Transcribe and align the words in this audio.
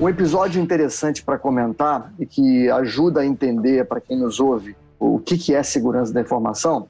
Um 0.00 0.08
episódio 0.08 0.62
interessante 0.62 1.24
para 1.24 1.36
comentar 1.36 2.12
e 2.20 2.24
que 2.24 2.70
ajuda 2.70 3.20
a 3.22 3.26
entender 3.26 3.84
para 3.84 4.00
quem 4.00 4.16
nos 4.16 4.38
ouve 4.38 4.76
o 4.96 5.18
que, 5.18 5.36
que 5.36 5.52
é 5.52 5.62
segurança 5.62 6.12
da 6.12 6.20
informação 6.20 6.86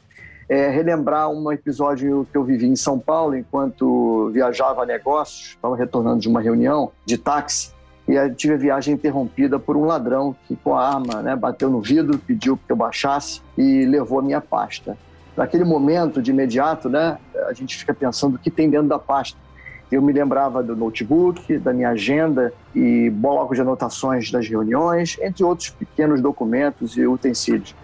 é 0.46 0.69
relembrar 0.69 1.30
um 1.30 1.50
episódio 1.50 2.26
que 2.30 2.36
eu 2.36 2.44
vivi 2.44 2.66
em 2.66 2.76
São 2.76 2.98
Paulo 2.98 3.34
enquanto 3.34 4.30
viajava 4.32 4.82
a 4.82 4.86
negócios, 4.86 5.50
estava 5.50 5.74
retornando 5.74 6.21
de 6.21 6.29
uma 6.29 6.40
reunião 6.40 6.92
de 7.06 7.16
táxi 7.16 7.72
e 8.06 8.31
tive 8.31 8.54
a 8.54 8.56
viagem 8.58 8.94
interrompida 8.94 9.59
por 9.59 9.75
um 9.75 9.85
ladrão 9.85 10.37
que 10.47 10.54
com 10.56 10.75
a 10.75 10.87
arma 10.87 11.22
né, 11.22 11.35
bateu 11.35 11.71
no 11.71 11.81
vidro, 11.81 12.19
pediu 12.19 12.59
que 12.59 12.71
eu 12.71 12.77
baixasse 12.77 13.40
e 13.56 13.87
levou 13.87 14.19
a 14.19 14.22
minha 14.22 14.40
pasta. 14.40 14.97
Naquele 15.35 15.65
momento, 15.65 16.20
de 16.20 16.30
imediato, 16.30 16.88
né, 16.88 17.19
a 17.47 17.52
gente 17.52 17.77
fica 17.77 17.95
pensando 17.95 18.37
o 18.37 18.38
que 18.38 18.51
tem 18.51 18.69
dentro 18.69 18.88
da 18.88 18.98
pasta. 18.98 19.38
Eu 19.91 20.02
me 20.02 20.12
lembrava 20.12 20.62
do 20.62 20.77
notebook, 20.77 21.59
da 21.59 21.73
minha 21.73 21.91
agenda 21.91 22.52
e 22.74 23.09
bloco 23.10 23.55
de 23.55 23.60
anotações 23.60 24.30
das 24.30 24.46
reuniões, 24.46 25.16
entre 25.20 25.42
outros 25.42 25.70
pequenos 25.70 26.20
documentos 26.20 26.96
e 26.96 27.06
utensílios. 27.06 27.74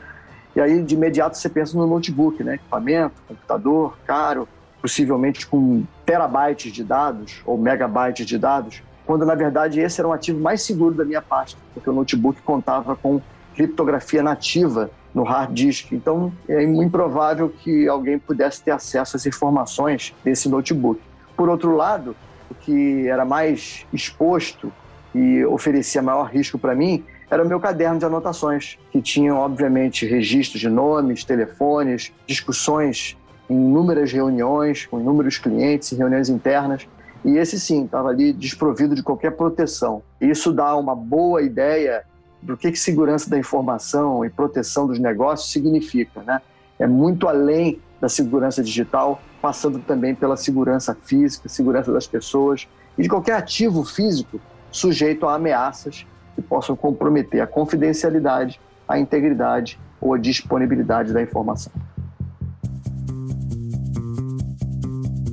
E 0.55 0.61
aí, 0.61 0.83
de 0.83 0.95
imediato, 0.95 1.37
você 1.37 1.49
pensa 1.49 1.77
no 1.77 1.87
notebook, 1.87 2.45
né? 2.45 2.55
Equipamento, 2.55 3.15
computador, 3.27 3.97
caro, 4.07 4.47
possivelmente 4.81 5.47
com 5.47 5.83
terabytes 6.05 6.71
de 6.71 6.85
dados 6.85 7.41
ou 7.47 7.57
megabytes 7.57 8.27
de 8.27 8.39
dados, 8.39 8.83
quando 9.07 9.25
na 9.25 9.35
verdade 9.35 9.81
esse 9.81 9.99
era 10.01 10.07
um 10.07 10.13
ativo 10.13 10.39
mais 10.39 10.61
seguro 10.63 10.95
da 10.95 11.05
minha 11.05 11.23
pasta, 11.23 11.59
porque 11.73 11.89
o 11.89 11.93
notebook 11.93 12.43
contava 12.43 12.95
com 12.95 13.21
criptografia 13.55 14.23
nativa 14.23 14.91
no 15.15 15.23
hard 15.23 15.55
disk. 15.55 15.93
Então, 15.93 16.33
é 16.49 16.63
improvável 16.63 17.49
que 17.49 17.89
alguém 17.89 18.19
pudesse 18.19 18.63
ter 18.63 18.73
acesso 18.73 19.17
às 19.17 19.25
informações 19.25 20.15
desse 20.23 20.49
notebook. 20.49 21.01
Por 21.37 21.49
outro 21.49 21.75
lado, 21.75 22.17
o 22.51 22.55
que 22.55 23.09
era 23.09 23.25
mais 23.25 23.87
exposto 23.93 24.73
e 25.15 25.45
oferecia 25.45 26.03
maior 26.03 26.25
risco 26.25 26.59
para 26.59 26.75
mim 26.75 27.05
era 27.31 27.43
o 27.43 27.49
meu 27.49 27.59
caderno 27.59 27.99
de 27.99 28.05
anotações, 28.05 28.79
que 28.91 29.01
tinham, 29.01 29.39
obviamente, 29.39 30.07
registros 30.07 30.61
de 30.61 30.69
nomes, 30.69 31.25
telefones, 31.25 32.13
discussões 32.27 33.17
em 33.49 33.55
inúmeras 33.55 34.13
reuniões, 34.13 34.87
com 34.87 35.01
inúmeros 35.01 35.39
clientes 35.39 35.91
reuniões 35.91 36.29
internas. 36.29 36.87
E 37.25 37.37
esse 37.39 37.59
sim, 37.59 37.85
estava 37.85 38.11
ali 38.11 38.33
desprovido 38.33 38.95
de 38.95 39.03
qualquer 39.03 39.33
proteção. 39.33 40.03
Isso 40.21 40.53
dá 40.53 40.77
uma 40.77 40.95
boa 40.95 41.43
ideia 41.43 42.05
do 42.43 42.57
que, 42.57 42.71
que 42.71 42.79
segurança 42.79 43.29
da 43.29 43.39
informação 43.39 44.25
e 44.25 44.31
proteção 44.31 44.87
dos 44.87 44.99
negócios 44.99 45.51
significa. 45.51 46.23
Né? 46.23 46.41
É 46.79 46.87
muito 46.87 47.27
além 47.27 47.81
da 48.01 48.09
segurança 48.09 48.63
digital, 48.63 49.21
passando 49.45 49.79
também 49.79 50.15
pela 50.15 50.39
segurança 50.39 50.97
física, 51.05 51.51
segurança 51.51 51.93
das 51.93 52.07
pessoas 52.07 52.67
e 52.97 53.03
de 53.03 53.11
qualquer 53.11 53.35
ativo 53.35 53.85
físico 53.85 54.41
sujeito 54.71 55.27
a 55.27 55.35
ameaças 55.35 56.07
que 56.35 56.41
possam 56.41 56.75
comprometer 56.75 57.43
a 57.43 57.47
confidencialidade, 57.47 58.59
a 58.89 58.99
integridade 58.99 59.79
ou 60.01 60.15
a 60.15 60.19
disponibilidade 60.19 61.13
da 61.13 61.21
informação. 61.21 61.71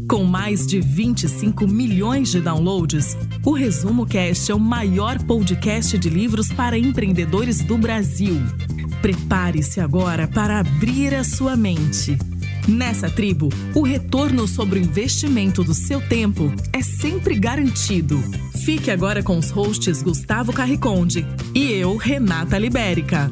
Com 0.10 0.26
mais 0.26 0.68
de 0.68 0.82
25 0.82 1.66
milhões 1.66 2.32
de 2.32 2.42
downloads, 2.42 3.16
o 3.46 3.54
Resumo 3.54 4.06
Cast 4.06 4.52
é 4.52 4.54
o 4.54 4.60
maior 4.60 5.24
podcast 5.24 5.98
de 5.98 6.10
livros 6.10 6.52
para 6.52 6.78
empreendedores 6.78 7.64
do 7.64 7.78
Brasil. 7.78 8.42
Prepare-se 9.02 9.80
agora 9.80 10.28
para 10.28 10.60
abrir 10.60 11.16
a 11.16 11.24
sua 11.24 11.56
mente. 11.56 12.18
Nessa 12.68 13.10
tribo, 13.10 13.50
o 13.74 13.82
retorno 13.82 14.48
sobre 14.48 14.80
o 14.80 14.82
investimento 14.82 15.64
do 15.64 15.74
seu 15.74 16.00
tempo 16.00 16.54
é 16.72 16.82
sempre 16.82 17.36
garantido. 17.36 18.22
Fique 18.64 18.92
agora 18.92 19.24
com 19.24 19.38
os 19.38 19.50
hosts 19.50 20.04
Gustavo 20.04 20.54
Carriconde 20.54 21.26
e 21.56 21.72
eu, 21.72 21.96
Renata 21.98 22.58
Libérica. 22.58 23.32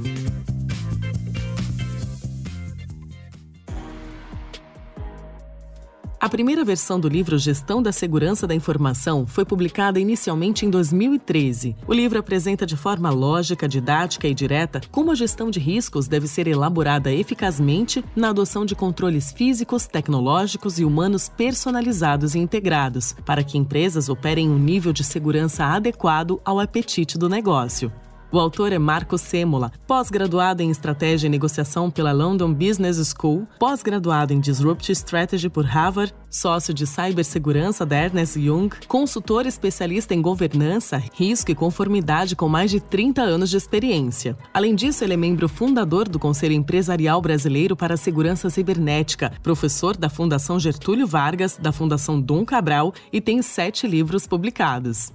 A 6.30 6.38
primeira 6.40 6.64
versão 6.64 7.00
do 7.00 7.10
livro 7.10 7.40
Gestão 7.40 7.82
da 7.82 7.92
Segurança 7.92 8.46
da 8.46 8.54
Informação 8.54 9.26
foi 9.26 9.44
publicada 9.44 10.00
inicialmente 10.00 10.64
em 10.64 10.70
2013. 10.70 11.76
O 11.88 11.92
livro 11.92 12.20
apresenta 12.20 12.68
de 12.68 12.78
forma 12.78 13.10
lógica, 13.10 13.68
didática 13.68 14.28
e 14.28 14.34
direta 14.36 14.80
como 14.92 15.10
a 15.10 15.16
gestão 15.16 15.50
de 15.50 15.60
riscos 15.60 16.08
deve 16.08 16.28
ser 16.28 16.46
elaborada 16.46 17.12
eficazmente 17.12 18.06
na 18.16 18.30
adoção 18.30 18.64
de 18.64 18.76
controles 18.76 19.32
físicos, 19.32 19.88
tecnológicos 19.88 20.78
e 20.78 20.86
humanos 20.86 21.30
personalizados 21.30 22.36
e 22.36 22.40
integrados, 22.40 23.16
para 23.26 23.44
que 23.44 23.58
empresas 23.58 24.08
operem 24.08 24.52
um 24.52 24.60
nível 24.60 24.94
de 24.94 25.04
segurança 25.04 25.66
adequado 25.66 26.40
ao 26.46 26.60
apetite 26.60 27.18
do 27.18 27.28
negócio. 27.28 27.92
O 28.32 28.40
autor 28.40 28.72
é 28.72 28.78
Marco 28.78 29.18
Sêmola, 29.18 29.72
pós-graduado 29.88 30.62
em 30.62 30.70
Estratégia 30.70 31.26
e 31.26 31.32
Negociação 31.32 31.90
pela 31.90 32.12
London 32.12 32.54
Business 32.54 32.98
School, 33.18 33.48
pós-graduado 33.58 34.32
em 34.32 34.40
Disrupt 34.40 34.92
Strategy 34.92 35.50
por 35.50 35.66
Harvard, 35.66 36.14
sócio 36.30 36.72
de 36.72 36.86
cibersegurança 36.86 37.88
da 37.88 37.98
Ernest 37.98 38.40
Young, 38.40 38.70
consultor 38.88 39.48
especialista 39.48 40.14
em 40.14 40.22
governança, 40.22 41.02
risco 41.16 41.50
e 41.50 41.56
conformidade 41.56 42.36
com 42.36 42.48
mais 42.48 42.70
de 42.70 42.80
30 42.80 43.24
anos 43.24 43.50
de 43.50 43.58
experiência. 43.58 44.38
Além 44.54 44.76
disso, 44.76 45.04
ele 45.04 45.16
é 45.16 45.18
membro 45.18 45.50
fundador 45.50 46.08
do 46.08 46.20
Conselho 46.20 46.54
Empresarial 46.54 47.20
Brasileiro 47.24 47.76
para 47.76 47.96
a 47.96 47.98
Segurança 47.98 48.48
Cibernética, 48.52 49.34
professor 49.42 49.98
da 49.98 50.08
Fundação 50.08 50.60
Getúlio 50.60 51.08
Vargas, 51.08 51.58
da 51.58 51.72
Fundação 51.72 52.22
Dom 52.22 52.46
Cabral 52.46 52.94
e 53.12 53.20
tem 53.20 53.42
sete 53.42 53.88
livros 53.88 54.28
publicados. 54.28 55.12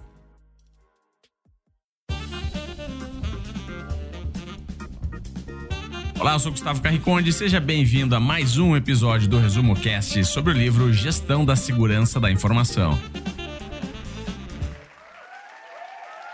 Olá, 6.25 6.37
eu 6.37 6.39
sou 6.39 6.53
Gustavo 6.53 6.81
Carriconde 6.81 7.31
seja 7.35 7.61
bem-vindo 7.61 8.17
a 8.17 8.19
mais 8.19 8.57
um 8.57 8.75
episódio 8.75 9.29
do 9.29 9.37
Resumo 9.39 9.79
Cast 9.79 10.25
sobre 10.25 10.55
o 10.55 10.57
livro 10.57 10.91
Gestão 10.91 11.45
da 11.45 11.55
Segurança 11.55 12.19
da 12.19 12.31
Informação. 12.31 12.99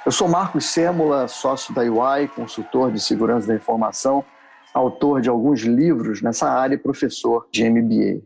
Eu 0.07 0.13
sou 0.13 0.29
Marcos 0.29 0.67
Sêmula, 0.67 1.27
sócio 1.27 1.75
da 1.75 1.83
UI, 1.83 2.29
consultor 2.29 2.93
de 2.93 3.01
segurança 3.01 3.49
da 3.49 3.57
informação, 3.57 4.25
autor 4.73 5.21
de 5.21 5.29
alguns 5.29 5.63
livros 5.63 6.23
nessa 6.23 6.49
área 6.49 6.77
e 6.77 6.79
professor 6.79 7.49
de 7.51 7.69
MBA. 7.69 8.23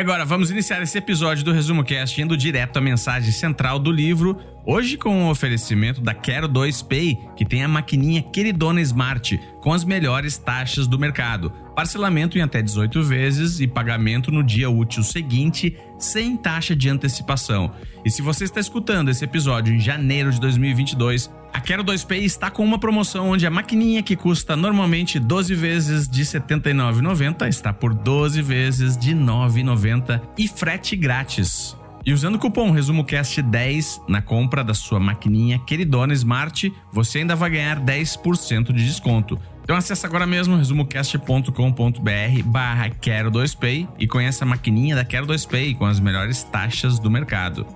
E 0.00 0.02
agora, 0.02 0.24
vamos 0.24 0.50
iniciar 0.50 0.80
esse 0.80 0.96
episódio 0.96 1.44
do 1.44 1.52
Resumo 1.52 1.84
Cast 1.84 2.22
indo 2.22 2.34
direto 2.34 2.78
à 2.78 2.80
mensagem 2.80 3.30
central 3.30 3.78
do 3.78 3.92
livro, 3.92 4.34
hoje 4.64 4.96
com 4.96 5.26
o 5.26 5.30
oferecimento 5.30 6.00
da 6.00 6.14
Quero 6.14 6.48
2 6.48 6.80
Pay, 6.80 7.18
que 7.36 7.44
tem 7.44 7.62
a 7.62 7.68
maquininha 7.68 8.22
queridona 8.22 8.80
Smart, 8.80 9.38
com 9.60 9.74
as 9.74 9.84
melhores 9.84 10.38
taxas 10.38 10.86
do 10.86 10.98
mercado. 10.98 11.50
Parcelamento 11.76 12.38
em 12.38 12.40
até 12.40 12.62
18 12.62 13.02
vezes 13.02 13.60
e 13.60 13.68
pagamento 13.68 14.30
no 14.30 14.42
dia 14.42 14.70
útil 14.70 15.02
seguinte, 15.02 15.76
sem 15.98 16.34
taxa 16.34 16.74
de 16.74 16.88
antecipação. 16.88 17.70
E 18.02 18.10
se 18.10 18.22
você 18.22 18.44
está 18.44 18.58
escutando 18.58 19.10
esse 19.10 19.22
episódio 19.22 19.74
em 19.74 19.78
janeiro 19.78 20.30
de 20.32 20.40
2022, 20.40 21.30
a 21.52 21.60
Quero 21.60 21.84
2Pay 21.84 22.22
está 22.22 22.50
com 22.50 22.64
uma 22.64 22.78
promoção 22.78 23.30
onde 23.30 23.46
a 23.46 23.50
maquininha 23.50 24.02
que 24.02 24.16
custa 24.16 24.56
normalmente 24.56 25.18
12 25.18 25.54
vezes 25.54 26.08
de 26.08 26.22
R$ 26.22 26.40
79,90 26.40 27.48
está 27.48 27.72
por 27.72 27.92
12 27.92 28.40
vezes 28.42 28.96
de 28.96 29.12
R$ 29.12 29.20
9,90 29.20 30.20
e 30.38 30.48
frete 30.48 30.96
grátis. 30.96 31.76
E 32.04 32.12
usando 32.14 32.36
o 32.36 32.38
cupom 32.38 32.72
ResumoCast10 32.72 34.02
na 34.08 34.22
compra 34.22 34.64
da 34.64 34.72
sua 34.72 34.98
maquininha 34.98 35.58
queridona 35.58 36.14
Smart, 36.14 36.72
você 36.90 37.18
ainda 37.18 37.36
vai 37.36 37.50
ganhar 37.50 37.78
10% 37.78 38.72
de 38.72 38.84
desconto. 38.86 39.38
Então 39.62 39.76
acesse 39.76 40.06
agora 40.06 40.26
mesmo 40.26 40.56
resumocast.com.br 40.56 42.42
barra 42.46 42.90
Quero 42.90 43.30
2Pay 43.30 43.86
e 43.98 44.06
conheça 44.06 44.44
a 44.44 44.48
maquininha 44.48 44.96
da 44.96 45.04
Quero 45.04 45.26
2Pay 45.26 45.76
com 45.76 45.84
as 45.84 46.00
melhores 46.00 46.42
taxas 46.42 46.98
do 46.98 47.10
mercado. 47.10 47.66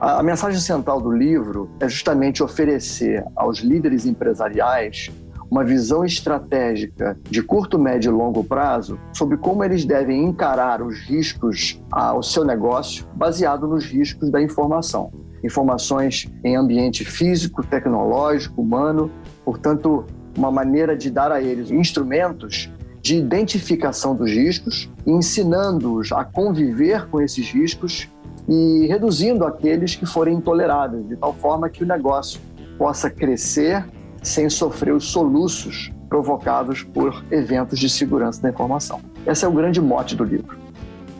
A 0.00 0.22
mensagem 0.22 0.58
central 0.58 0.98
do 0.98 1.10
livro 1.10 1.68
é 1.78 1.86
justamente 1.86 2.42
oferecer 2.42 3.22
aos 3.36 3.58
líderes 3.58 4.06
empresariais 4.06 5.10
uma 5.50 5.62
visão 5.62 6.06
estratégica 6.06 7.18
de 7.28 7.42
curto, 7.42 7.78
médio 7.78 8.10
e 8.10 8.14
longo 8.14 8.42
prazo 8.42 8.98
sobre 9.12 9.36
como 9.36 9.62
eles 9.62 9.84
devem 9.84 10.24
encarar 10.24 10.80
os 10.80 11.00
riscos 11.00 11.78
ao 11.90 12.22
seu 12.22 12.46
negócio 12.46 13.04
baseado 13.14 13.68
nos 13.68 13.84
riscos 13.84 14.30
da 14.30 14.40
informação. 14.40 15.12
Informações 15.44 16.32
em 16.42 16.56
ambiente 16.56 17.04
físico, 17.04 17.62
tecnológico, 17.62 18.62
humano, 18.62 19.10
portanto, 19.44 20.06
uma 20.34 20.50
maneira 20.50 20.96
de 20.96 21.10
dar 21.10 21.30
a 21.30 21.42
eles 21.42 21.70
instrumentos 21.70 22.72
de 23.02 23.16
identificação 23.16 24.16
dos 24.16 24.30
riscos, 24.30 24.90
ensinando-os 25.06 26.10
a 26.10 26.24
conviver 26.24 27.06
com 27.08 27.20
esses 27.20 27.50
riscos 27.50 28.08
e 28.48 28.86
reduzindo 28.86 29.44
aqueles 29.44 29.94
que 29.94 30.06
forem 30.06 30.36
intoleráveis, 30.36 31.06
de 31.08 31.16
tal 31.16 31.34
forma 31.34 31.68
que 31.68 31.82
o 31.84 31.86
negócio 31.86 32.40
possa 32.78 33.10
crescer 33.10 33.84
sem 34.22 34.48
sofrer 34.48 34.94
os 34.94 35.06
soluços 35.06 35.90
provocados 36.08 36.82
por 36.82 37.24
eventos 37.30 37.78
de 37.78 37.88
segurança 37.88 38.42
da 38.42 38.50
informação. 38.50 39.00
Esse 39.26 39.44
é 39.44 39.48
o 39.48 39.52
grande 39.52 39.80
mote 39.80 40.16
do 40.16 40.24
livro. 40.24 40.58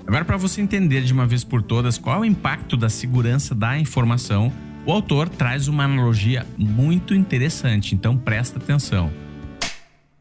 Agora, 0.07 0.25
para 0.25 0.37
você 0.37 0.61
entender 0.61 1.03
de 1.03 1.13
uma 1.13 1.27
vez 1.27 1.45
por 1.45 1.63
todas 1.63 1.97
qual 1.97 2.17
é 2.17 2.21
o 2.21 2.25
impacto 2.25 2.77
da 2.77 2.89
segurança 2.89 3.55
da 3.55 3.79
informação, 3.79 4.53
o 4.85 4.91
autor 4.91 5.29
traz 5.29 5.69
uma 5.69 5.85
analogia 5.85 6.45
muito 6.59 7.15
interessante, 7.15 7.95
então 7.95 8.17
presta 8.17 8.59
atenção. 8.59 9.11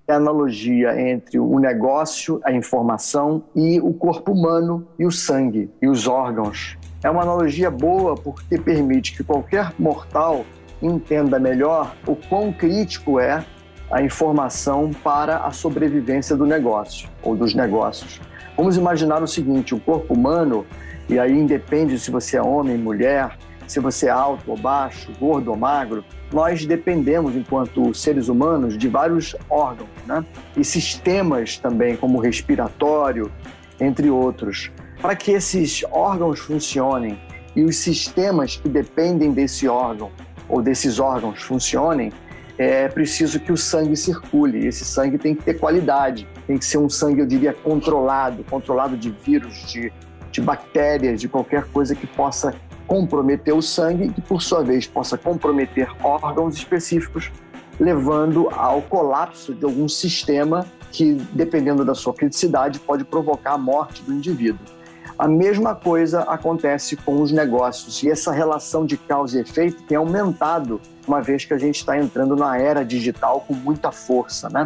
É 0.07 0.13
a 0.13 0.17
analogia 0.17 0.99
entre 1.09 1.39
o 1.39 1.57
negócio, 1.59 2.39
a 2.43 2.51
informação 2.51 3.43
e 3.55 3.79
o 3.79 3.93
corpo 3.93 4.31
humano 4.31 4.87
e 4.99 5.05
o 5.05 5.11
sangue 5.11 5.69
e 5.81 5.87
os 5.87 6.07
órgãos. 6.07 6.77
É 7.01 7.09
uma 7.09 7.21
analogia 7.21 7.71
boa 7.71 8.15
porque 8.15 8.57
permite 8.57 9.15
que 9.15 9.23
qualquer 9.23 9.71
mortal 9.79 10.45
entenda 10.81 11.39
melhor 11.39 11.95
o 12.05 12.15
quão 12.15 12.51
crítico 12.51 13.19
é 13.19 13.45
a 13.89 14.01
informação 14.01 14.91
para 15.03 15.37
a 15.37 15.51
sobrevivência 15.51 16.35
do 16.35 16.45
negócio 16.45 17.09
ou 17.23 17.35
dos 17.35 17.53
negócios. 17.53 18.19
Vamos 18.55 18.75
imaginar 18.75 19.23
o 19.23 19.27
seguinte: 19.27 19.73
o 19.73 19.79
corpo 19.79 20.13
humano, 20.13 20.65
e 21.07 21.17
aí 21.17 21.31
independe 21.31 21.97
se 21.97 22.11
você 22.11 22.35
é 22.37 22.41
homem, 22.41 22.77
mulher, 22.77 23.37
se 23.65 23.79
você 23.79 24.07
é 24.07 24.09
alto 24.09 24.51
ou 24.51 24.57
baixo, 24.57 25.11
gordo 25.19 25.51
ou 25.51 25.57
magro, 25.57 26.03
nós 26.33 26.65
dependemos, 26.65 27.35
enquanto 27.35 27.93
seres 27.93 28.27
humanos, 28.27 28.77
de 28.77 28.87
vários 28.87 29.35
órgãos 29.49 29.89
né? 30.05 30.25
e 30.57 30.65
sistemas 30.65 31.57
também, 31.57 31.95
como 31.95 32.19
respiratório, 32.19 33.31
entre 33.79 34.09
outros. 34.09 34.71
Para 35.01 35.15
que 35.15 35.31
esses 35.31 35.83
órgãos 35.91 36.39
funcionem 36.39 37.17
e 37.55 37.63
os 37.63 37.77
sistemas 37.77 38.57
que 38.57 38.67
dependem 38.67 39.31
desse 39.31 39.67
órgão 39.67 40.11
ou 40.49 40.61
desses 40.61 40.99
órgãos 40.99 41.41
funcionem, 41.41 42.11
é 42.57 42.89
preciso 42.89 43.39
que 43.39 43.51
o 43.51 43.55
sangue 43.55 43.95
circule. 43.95 44.67
Esse 44.67 44.83
sangue 44.83 45.17
tem 45.17 45.33
que 45.33 45.43
ter 45.43 45.53
qualidade, 45.53 46.27
tem 46.45 46.57
que 46.57 46.65
ser 46.65 46.79
um 46.79 46.89
sangue, 46.89 47.21
eu 47.21 47.25
diria, 47.25 47.53
controlado 47.53 48.43
controlado 48.43 48.97
de 48.97 49.09
vírus, 49.09 49.65
de, 49.71 49.93
de 50.31 50.41
bactérias, 50.41 51.21
de 51.21 51.29
qualquer 51.29 51.63
coisa 51.65 51.95
que 51.95 52.05
possa 52.05 52.53
comprometer 52.85 53.53
o 53.53 53.61
sangue 53.61 54.05
e 54.05 54.09
que, 54.09 54.19
por 54.19 54.41
sua 54.41 54.63
vez, 54.63 54.85
possa 54.85 55.17
comprometer 55.17 55.89
órgãos 56.03 56.57
específicos, 56.57 57.31
levando 57.79 58.49
ao 58.49 58.81
colapso 58.81 59.53
de 59.53 59.63
algum 59.63 59.87
sistema 59.87 60.65
que, 60.91 61.13
dependendo 61.31 61.85
da 61.85 61.95
sua 61.95 62.13
criticidade, 62.13 62.79
pode 62.79 63.05
provocar 63.05 63.53
a 63.53 63.57
morte 63.57 64.03
do 64.03 64.11
indivíduo. 64.11 64.78
A 65.19 65.27
mesma 65.27 65.75
coisa 65.75 66.21
acontece 66.21 66.95
com 66.95 67.21
os 67.21 67.29
negócios 67.29 68.01
e 68.01 68.09
essa 68.09 68.31
relação 68.31 68.85
de 68.85 68.95
causa 68.95 69.37
e 69.37 69.41
efeito 69.41 69.83
tem 69.83 69.97
aumentado 69.97 70.79
uma 71.05 71.21
vez 71.21 71.43
que 71.43 71.53
a 71.53 71.57
gente 71.57 71.75
está 71.75 71.97
entrando 71.99 72.37
na 72.37 72.57
era 72.57 72.85
digital 72.85 73.43
com 73.45 73.53
muita 73.53 73.91
força, 73.91 74.47
né? 74.47 74.65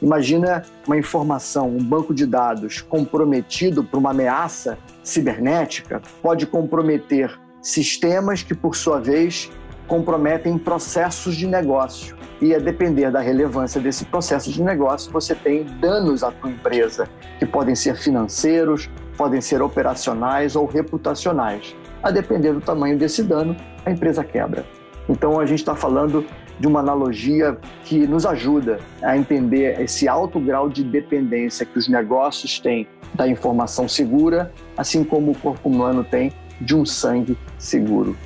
Imagina 0.00 0.62
uma 0.86 0.96
informação, 0.96 1.68
um 1.68 1.82
banco 1.82 2.14
de 2.14 2.26
dados 2.26 2.80
comprometido 2.80 3.82
por 3.82 3.98
uma 3.98 4.10
ameaça 4.10 4.78
cibernética 5.02 6.00
pode 6.22 6.46
comprometer 6.46 7.36
sistemas 7.60 8.40
que, 8.40 8.54
por 8.54 8.76
sua 8.76 9.00
vez, 9.00 9.50
comprometem 9.88 10.56
processos 10.58 11.34
de 11.34 11.48
negócio. 11.48 12.16
E 12.40 12.54
a 12.54 12.60
depender 12.60 13.10
da 13.10 13.18
relevância 13.18 13.80
desse 13.80 14.04
processo 14.04 14.52
de 14.52 14.62
negócio, 14.62 15.10
você 15.10 15.34
tem 15.34 15.64
danos 15.80 16.22
à 16.22 16.30
tua 16.30 16.50
empresa, 16.50 17.08
que 17.40 17.44
podem 17.44 17.74
ser 17.74 17.96
financeiros, 17.96 18.88
podem 19.18 19.40
ser 19.40 19.60
operacionais 19.60 20.54
ou 20.54 20.64
reputacionais. 20.64 21.74
A 22.00 22.12
depender 22.12 22.52
do 22.52 22.60
tamanho 22.60 22.96
desse 22.96 23.24
dano, 23.24 23.56
a 23.84 23.90
empresa 23.90 24.22
quebra. 24.22 24.64
Então 25.08 25.40
a 25.40 25.44
gente 25.44 25.58
está 25.58 25.74
falando 25.74 26.24
de 26.60 26.66
uma 26.66 26.80
analogia 26.80 27.58
que 27.84 28.06
nos 28.06 28.24
ajuda 28.24 28.78
a 29.02 29.16
entender 29.16 29.80
esse 29.80 30.08
alto 30.08 30.38
grau 30.38 30.68
de 30.68 30.84
dependência 30.84 31.66
que 31.66 31.78
os 31.78 31.88
negócios 31.88 32.58
têm 32.60 32.86
da 33.14 33.26
informação 33.26 33.88
segura, 33.88 34.52
assim 34.76 35.02
como 35.02 35.32
o 35.32 35.38
corpo 35.38 35.68
humano 35.68 36.04
tem 36.04 36.32
de 36.60 36.74
um 36.74 36.84
sangue 36.84 37.36
seguro. 37.58 38.16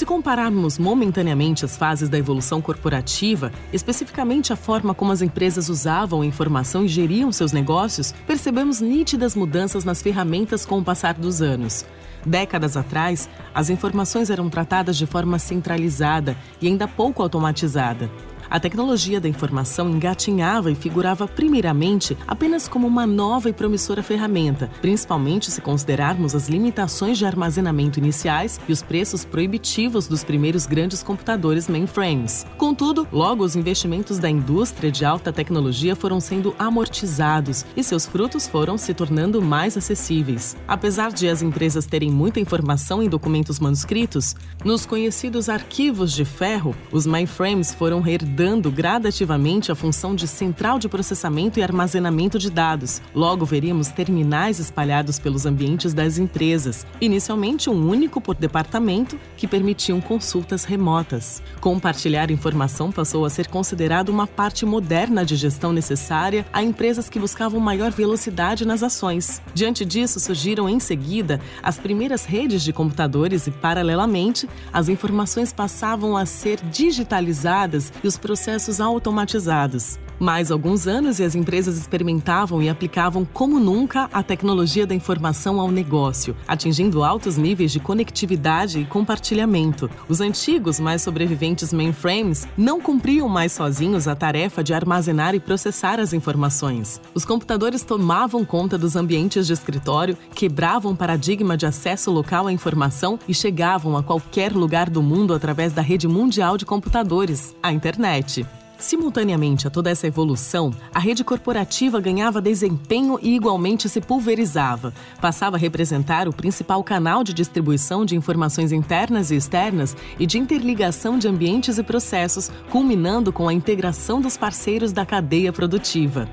Se 0.00 0.06
compararmos 0.06 0.78
momentaneamente 0.78 1.62
as 1.62 1.76
fases 1.76 2.08
da 2.08 2.16
evolução 2.16 2.62
corporativa, 2.62 3.52
especificamente 3.70 4.50
a 4.50 4.56
forma 4.56 4.94
como 4.94 5.12
as 5.12 5.20
empresas 5.20 5.68
usavam 5.68 6.22
a 6.22 6.26
informação 6.26 6.86
e 6.86 6.88
geriam 6.88 7.30
seus 7.30 7.52
negócios, 7.52 8.14
percebemos 8.26 8.80
nítidas 8.80 9.36
mudanças 9.36 9.84
nas 9.84 10.00
ferramentas 10.00 10.64
com 10.64 10.78
o 10.78 10.82
passar 10.82 11.12
dos 11.12 11.42
anos. 11.42 11.84
Décadas 12.24 12.78
atrás, 12.78 13.28
as 13.54 13.68
informações 13.68 14.30
eram 14.30 14.48
tratadas 14.48 14.96
de 14.96 15.04
forma 15.04 15.38
centralizada 15.38 16.34
e 16.62 16.66
ainda 16.66 16.88
pouco 16.88 17.22
automatizada. 17.22 18.10
A 18.50 18.58
tecnologia 18.58 19.20
da 19.20 19.28
informação 19.28 19.88
engatinhava 19.88 20.72
e 20.72 20.74
figurava 20.74 21.28
primeiramente 21.28 22.18
apenas 22.26 22.66
como 22.66 22.84
uma 22.84 23.06
nova 23.06 23.48
e 23.48 23.52
promissora 23.52 24.02
ferramenta, 24.02 24.68
principalmente 24.80 25.52
se 25.52 25.60
considerarmos 25.60 26.34
as 26.34 26.48
limitações 26.48 27.16
de 27.16 27.24
armazenamento 27.24 28.00
iniciais 28.00 28.60
e 28.68 28.72
os 28.72 28.82
preços 28.82 29.24
proibitivos 29.24 30.08
dos 30.08 30.24
primeiros 30.24 30.66
grandes 30.66 31.00
computadores 31.00 31.68
mainframes. 31.68 32.44
Contudo, 32.58 33.06
logo 33.12 33.44
os 33.44 33.54
investimentos 33.54 34.18
da 34.18 34.28
indústria 34.28 34.90
de 34.90 35.04
alta 35.04 35.32
tecnologia 35.32 35.94
foram 35.94 36.18
sendo 36.18 36.52
amortizados 36.58 37.64
e 37.76 37.84
seus 37.84 38.04
frutos 38.04 38.48
foram 38.48 38.76
se 38.76 38.92
tornando 38.92 39.40
mais 39.40 39.76
acessíveis. 39.76 40.56
Apesar 40.66 41.12
de 41.12 41.28
as 41.28 41.40
empresas 41.40 41.86
terem 41.86 42.10
muita 42.10 42.40
informação 42.40 43.00
em 43.00 43.08
documentos 43.08 43.60
manuscritos, 43.60 44.34
nos 44.64 44.84
conhecidos 44.84 45.48
arquivos 45.48 46.10
de 46.10 46.24
ferro, 46.24 46.74
os 46.90 47.06
mainframes 47.06 47.72
foram 47.72 48.04
herdando 48.04 48.39
mudando 48.40 48.70
gradativamente 48.70 49.70
a 49.70 49.74
função 49.74 50.14
de 50.14 50.26
central 50.26 50.78
de 50.78 50.88
processamento 50.88 51.60
e 51.60 51.62
armazenamento 51.62 52.38
de 52.38 52.50
dados. 52.50 53.02
Logo 53.14 53.44
veríamos 53.44 53.88
terminais 53.88 54.58
espalhados 54.58 55.18
pelos 55.18 55.44
ambientes 55.44 55.92
das 55.92 56.16
empresas, 56.16 56.86
inicialmente 57.02 57.68
um 57.68 57.90
único 57.90 58.18
por 58.18 58.34
departamento, 58.34 59.20
que 59.36 59.46
permitiam 59.46 60.00
consultas 60.00 60.64
remotas. 60.64 61.42
Compartilhar 61.60 62.30
informação 62.30 62.90
passou 62.90 63.26
a 63.26 63.30
ser 63.30 63.46
considerado 63.46 64.08
uma 64.08 64.26
parte 64.26 64.64
moderna 64.64 65.22
de 65.22 65.36
gestão 65.36 65.70
necessária 65.70 66.46
a 66.50 66.62
empresas 66.62 67.10
que 67.10 67.18
buscavam 67.18 67.60
maior 67.60 67.90
velocidade 67.90 68.66
nas 68.66 68.82
ações. 68.82 69.42
Diante 69.52 69.84
disso, 69.84 70.18
surgiram 70.18 70.66
em 70.66 70.80
seguida 70.80 71.42
as 71.62 71.76
primeiras 71.76 72.24
redes 72.24 72.62
de 72.62 72.72
computadores 72.72 73.46
e, 73.46 73.50
paralelamente, 73.50 74.48
as 74.72 74.88
informações 74.88 75.52
passavam 75.52 76.16
a 76.16 76.24
ser 76.24 76.58
digitalizadas 76.70 77.92
e 78.02 78.06
os 78.06 78.16
processos 78.30 78.80
automatizados. 78.80 79.98
Mais 80.20 80.50
alguns 80.50 80.86
anos 80.86 81.18
e 81.18 81.24
as 81.24 81.34
empresas 81.34 81.76
experimentavam 81.76 82.62
e 82.62 82.68
aplicavam 82.68 83.24
como 83.24 83.58
nunca 83.58 84.08
a 84.12 84.22
tecnologia 84.22 84.86
da 84.86 84.94
informação 84.94 85.60
ao 85.60 85.70
negócio, 85.70 86.36
atingindo 86.46 87.02
altos 87.02 87.36
níveis 87.36 87.72
de 87.72 87.80
conectividade 87.80 88.78
e 88.78 88.84
compartilhamento. 88.84 89.90
Os 90.08 90.20
antigos, 90.20 90.78
mais 90.78 91.02
sobreviventes 91.02 91.72
mainframes 91.72 92.46
não 92.56 92.80
cumpriam 92.80 93.28
mais 93.28 93.52
sozinhos 93.52 94.06
a 94.06 94.14
tarefa 94.14 94.62
de 94.62 94.74
armazenar 94.74 95.34
e 95.34 95.40
processar 95.40 95.98
as 95.98 96.12
informações. 96.12 97.00
Os 97.14 97.24
computadores 97.24 97.82
tomavam 97.82 98.44
conta 98.44 98.78
dos 98.78 98.96
ambientes 98.96 99.46
de 99.46 99.52
escritório, 99.52 100.16
quebravam 100.34 100.92
o 100.92 100.96
paradigma 100.96 101.56
de 101.56 101.66
acesso 101.66 102.10
local 102.10 102.46
à 102.46 102.52
informação 102.52 103.18
e 103.26 103.34
chegavam 103.34 103.96
a 103.96 104.02
qualquer 104.02 104.52
lugar 104.52 104.90
do 104.90 105.02
mundo 105.02 105.34
através 105.34 105.72
da 105.72 105.82
rede 105.82 106.06
mundial 106.06 106.56
de 106.56 106.66
computadores, 106.66 107.54
a 107.62 107.72
internet 107.72 107.90
internet. 107.90 108.46
Simultaneamente 108.80 109.66
a 109.66 109.70
toda 109.70 109.90
essa 109.90 110.06
evolução, 110.06 110.72
a 110.92 110.98
rede 110.98 111.22
corporativa 111.22 112.00
ganhava 112.00 112.40
desempenho 112.40 113.18
e 113.20 113.36
igualmente 113.36 113.90
se 113.90 114.00
pulverizava. 114.00 114.94
Passava 115.20 115.56
a 115.56 115.58
representar 115.58 116.26
o 116.26 116.32
principal 116.32 116.82
canal 116.82 117.22
de 117.22 117.34
distribuição 117.34 118.06
de 118.06 118.16
informações 118.16 118.72
internas 118.72 119.30
e 119.30 119.36
externas 119.36 119.94
e 120.18 120.26
de 120.26 120.38
interligação 120.38 121.18
de 121.18 121.28
ambientes 121.28 121.76
e 121.76 121.82
processos, 121.82 122.50
culminando 122.70 123.30
com 123.30 123.46
a 123.46 123.52
integração 123.52 124.18
dos 124.18 124.38
parceiros 124.38 124.92
da 124.92 125.04
cadeia 125.04 125.52
produtiva. 125.52 126.26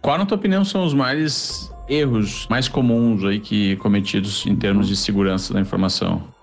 Qual, 0.00 0.16
na 0.16 0.24
tua 0.24 0.36
opinião, 0.36 0.64
são 0.64 0.84
os 0.84 0.94
mais 0.94 1.72
erros 1.88 2.46
mais 2.48 2.68
comuns 2.68 3.24
aí 3.24 3.40
que 3.40 3.74
cometidos 3.76 4.46
em 4.46 4.54
termos 4.54 4.86
de 4.86 4.96
segurança 4.96 5.52
da 5.52 5.60
informação? 5.60 6.33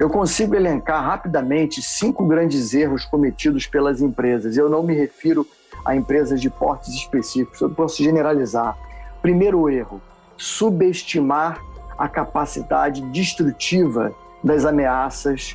Eu 0.00 0.08
consigo 0.08 0.54
elencar 0.54 1.04
rapidamente 1.04 1.82
cinco 1.82 2.24
grandes 2.24 2.72
erros 2.72 3.04
cometidos 3.04 3.66
pelas 3.66 4.00
empresas. 4.00 4.56
Eu 4.56 4.70
não 4.70 4.82
me 4.82 4.94
refiro 4.94 5.46
a 5.84 5.94
empresas 5.94 6.40
de 6.40 6.48
portes 6.48 6.94
específicos, 6.94 7.60
eu 7.60 7.68
posso 7.68 8.02
generalizar. 8.02 8.78
Primeiro 9.20 9.68
erro: 9.68 10.00
subestimar 10.38 11.60
a 11.98 12.08
capacidade 12.08 13.02
destrutiva 13.12 14.10
das 14.42 14.64
ameaças 14.64 15.54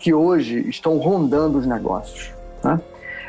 que 0.00 0.12
hoje 0.12 0.68
estão 0.68 0.98
rondando 0.98 1.56
os 1.58 1.66
negócios. 1.66 2.32
Né? 2.64 2.80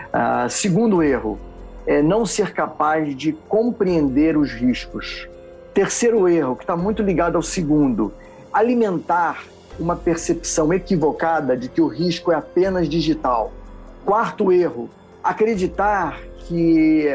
Uh, 0.07 0.49
segundo 0.49 1.03
erro, 1.03 1.37
é 1.85 2.01
não 2.01 2.25
ser 2.25 2.53
capaz 2.53 3.15
de 3.15 3.33
compreender 3.33 4.35
os 4.35 4.51
riscos. 4.51 5.29
Terceiro 5.75 6.27
erro, 6.27 6.55
que 6.55 6.63
está 6.63 6.75
muito 6.75 7.03
ligado 7.03 7.35
ao 7.35 7.43
segundo, 7.43 8.11
alimentar 8.51 9.43
uma 9.79 9.95
percepção 9.95 10.73
equivocada 10.73 11.55
de 11.55 11.69
que 11.69 11.81
o 11.81 11.87
risco 11.87 12.31
é 12.31 12.35
apenas 12.35 12.87
digital. 12.87 13.51
Quarto 14.05 14.51
erro, 14.51 14.89
acreditar 15.23 16.19
que 16.47 17.07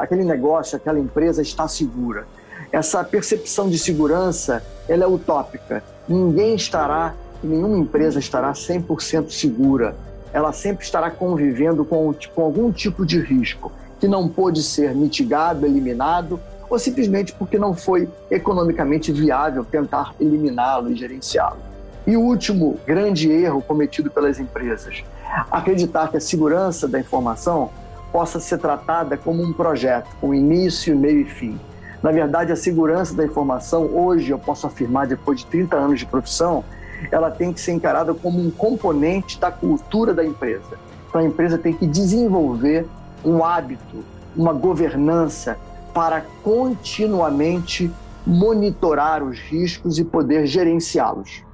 aquele 0.00 0.24
negócio, 0.24 0.76
aquela 0.76 0.98
empresa 0.98 1.42
está 1.42 1.68
segura. 1.68 2.26
Essa 2.72 3.04
percepção 3.04 3.68
de 3.68 3.78
segurança, 3.78 4.62
ela 4.88 5.04
é 5.04 5.06
utópica. 5.06 5.82
Ninguém 6.08 6.54
estará, 6.54 7.14
nenhuma 7.42 7.78
empresa 7.78 8.18
estará 8.18 8.52
100% 8.52 9.30
segura. 9.30 9.94
Ela 10.32 10.52
sempre 10.52 10.84
estará 10.84 11.10
convivendo 11.10 11.84
com, 11.84 12.14
com 12.34 12.42
algum 12.42 12.72
tipo 12.72 13.04
de 13.06 13.20
risco 13.20 13.72
que 14.00 14.06
não 14.06 14.28
pôde 14.28 14.62
ser 14.62 14.94
mitigado, 14.94 15.66
eliminado, 15.66 16.40
ou 16.70 16.78
simplesmente 16.78 17.32
porque 17.32 17.58
não 17.58 17.74
foi 17.74 18.08
economicamente 18.30 19.10
viável 19.10 19.64
tentar 19.64 20.14
eliminá-lo 20.20 20.90
e 20.90 20.94
gerenciá-lo. 20.94 21.67
E 22.08 22.16
o 22.16 22.22
último 22.22 22.80
grande 22.86 23.30
erro 23.30 23.60
cometido 23.60 24.10
pelas 24.10 24.40
empresas, 24.40 25.04
acreditar 25.50 26.08
que 26.08 26.16
a 26.16 26.20
segurança 26.20 26.88
da 26.88 26.98
informação 26.98 27.68
possa 28.10 28.40
ser 28.40 28.56
tratada 28.56 29.14
como 29.18 29.42
um 29.42 29.52
projeto, 29.52 30.08
com 30.18 30.32
início, 30.32 30.96
meio 30.96 31.20
e 31.20 31.24
fim. 31.26 31.60
Na 32.02 32.10
verdade, 32.10 32.50
a 32.50 32.56
segurança 32.56 33.14
da 33.14 33.26
informação, 33.26 33.84
hoje 33.94 34.30
eu 34.30 34.38
posso 34.38 34.66
afirmar, 34.66 35.06
depois 35.06 35.40
de 35.40 35.46
30 35.48 35.76
anos 35.76 35.98
de 35.98 36.06
profissão, 36.06 36.64
ela 37.12 37.30
tem 37.30 37.52
que 37.52 37.60
ser 37.60 37.72
encarada 37.72 38.14
como 38.14 38.40
um 38.40 38.50
componente 38.50 39.38
da 39.38 39.50
cultura 39.50 40.14
da 40.14 40.24
empresa. 40.24 40.78
Então, 41.10 41.20
a 41.20 41.24
empresa 41.24 41.58
tem 41.58 41.74
que 41.74 41.86
desenvolver 41.86 42.86
um 43.22 43.44
hábito, 43.44 44.02
uma 44.34 44.54
governança 44.54 45.58
para 45.92 46.22
continuamente 46.42 47.92
monitorar 48.26 49.22
os 49.22 49.38
riscos 49.38 49.98
e 49.98 50.04
poder 50.04 50.46
gerenciá-los. 50.46 51.46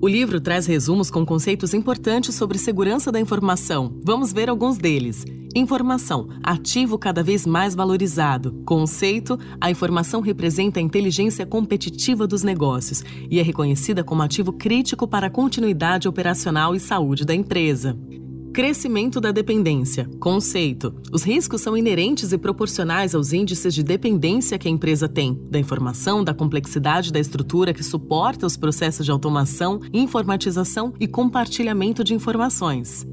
O 0.00 0.06
livro 0.06 0.40
traz 0.40 0.64
resumos 0.64 1.10
com 1.10 1.26
conceitos 1.26 1.74
importantes 1.74 2.34
sobre 2.34 2.56
segurança 2.56 3.10
da 3.10 3.18
informação. 3.18 3.98
Vamos 4.04 4.32
ver 4.32 4.48
alguns 4.48 4.78
deles. 4.78 5.24
Informação, 5.56 6.28
ativo 6.42 6.96
cada 6.96 7.20
vez 7.20 7.44
mais 7.44 7.74
valorizado. 7.74 8.62
Conceito, 8.64 9.36
a 9.60 9.70
informação 9.70 10.20
representa 10.20 10.78
a 10.78 10.82
inteligência 10.82 11.44
competitiva 11.44 12.28
dos 12.28 12.44
negócios 12.44 13.02
e 13.28 13.40
é 13.40 13.42
reconhecida 13.42 14.04
como 14.04 14.22
ativo 14.22 14.52
crítico 14.52 15.08
para 15.08 15.26
a 15.26 15.30
continuidade 15.30 16.06
operacional 16.06 16.76
e 16.76 16.80
saúde 16.80 17.24
da 17.24 17.34
empresa. 17.34 17.98
Crescimento 18.52 19.20
da 19.20 19.30
dependência. 19.30 20.08
Conceito: 20.18 20.94
os 21.12 21.22
riscos 21.22 21.60
são 21.60 21.76
inerentes 21.76 22.32
e 22.32 22.38
proporcionais 22.38 23.14
aos 23.14 23.32
índices 23.32 23.74
de 23.74 23.82
dependência 23.82 24.58
que 24.58 24.66
a 24.66 24.70
empresa 24.70 25.08
tem, 25.08 25.38
da 25.50 25.58
informação, 25.58 26.24
da 26.24 26.34
complexidade 26.34 27.12
da 27.12 27.20
estrutura 27.20 27.74
que 27.74 27.84
suporta 27.84 28.46
os 28.46 28.56
processos 28.56 29.04
de 29.04 29.12
automação, 29.12 29.80
informatização 29.92 30.92
e 30.98 31.06
compartilhamento 31.06 32.02
de 32.02 32.14
informações. 32.14 33.06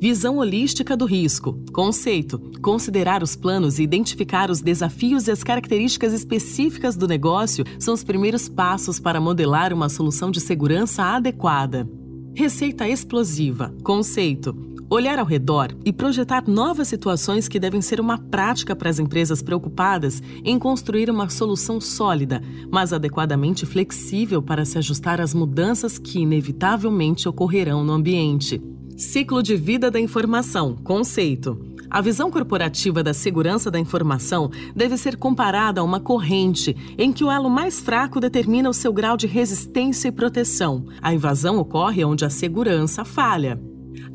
Visão 0.00 0.38
holística 0.38 0.96
do 0.96 1.04
risco. 1.04 1.58
Conceito: 1.72 2.38
considerar 2.60 3.22
os 3.22 3.34
planos 3.34 3.78
e 3.78 3.82
identificar 3.82 4.50
os 4.50 4.60
desafios 4.60 5.26
e 5.26 5.30
as 5.30 5.42
características 5.42 6.12
específicas 6.12 6.96
do 6.96 7.08
negócio 7.08 7.64
são 7.78 7.94
os 7.94 8.04
primeiros 8.04 8.48
passos 8.48 9.00
para 9.00 9.20
modelar 9.20 9.72
uma 9.72 9.88
solução 9.88 10.30
de 10.30 10.40
segurança 10.40 11.02
adequada. 11.02 11.88
Receita 12.34 12.88
explosiva. 12.88 13.74
Conceito: 13.82 14.71
olhar 14.94 15.18
ao 15.18 15.24
redor 15.24 15.74
e 15.86 15.92
projetar 15.92 16.44
novas 16.46 16.86
situações 16.86 17.48
que 17.48 17.58
devem 17.58 17.80
ser 17.80 17.98
uma 17.98 18.18
prática 18.18 18.76
para 18.76 18.90
as 18.90 18.98
empresas 18.98 19.40
preocupadas 19.40 20.22
em 20.44 20.58
construir 20.58 21.08
uma 21.08 21.30
solução 21.30 21.80
sólida, 21.80 22.42
mas 22.70 22.92
adequadamente 22.92 23.64
flexível 23.64 24.42
para 24.42 24.66
se 24.66 24.76
ajustar 24.76 25.18
às 25.18 25.32
mudanças 25.32 25.98
que 25.98 26.20
inevitavelmente 26.20 27.26
ocorrerão 27.26 27.82
no 27.82 27.94
ambiente. 27.94 28.60
Ciclo 28.94 29.42
de 29.42 29.56
vida 29.56 29.90
da 29.90 29.98
informação. 29.98 30.76
Conceito. 30.76 31.58
A 31.88 32.02
visão 32.02 32.30
corporativa 32.30 33.02
da 33.02 33.14
segurança 33.14 33.70
da 33.70 33.78
informação 33.78 34.50
deve 34.76 34.98
ser 34.98 35.16
comparada 35.16 35.80
a 35.80 35.84
uma 35.84 36.00
corrente 36.00 36.76
em 36.98 37.12
que 37.12 37.24
o 37.24 37.30
elo 37.30 37.48
mais 37.48 37.80
fraco 37.80 38.20
determina 38.20 38.68
o 38.68 38.74
seu 38.74 38.92
grau 38.92 39.16
de 39.16 39.26
resistência 39.26 40.08
e 40.08 40.12
proteção. 40.12 40.84
A 41.00 41.14
invasão 41.14 41.56
ocorre 41.58 42.04
onde 42.04 42.26
a 42.26 42.30
segurança 42.30 43.04
falha. 43.06 43.58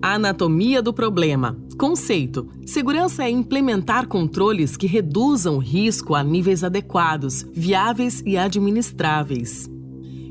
Anatomia 0.01 0.81
do 0.81 0.93
problema. 0.93 1.57
Conceito: 1.77 2.47
segurança 2.65 3.23
é 3.23 3.29
implementar 3.29 4.07
controles 4.07 4.77
que 4.77 4.87
reduzam 4.87 5.55
o 5.55 5.59
risco 5.59 6.13
a 6.13 6.23
níveis 6.23 6.63
adequados, 6.63 7.45
viáveis 7.53 8.21
e 8.25 8.37
administráveis. 8.37 9.69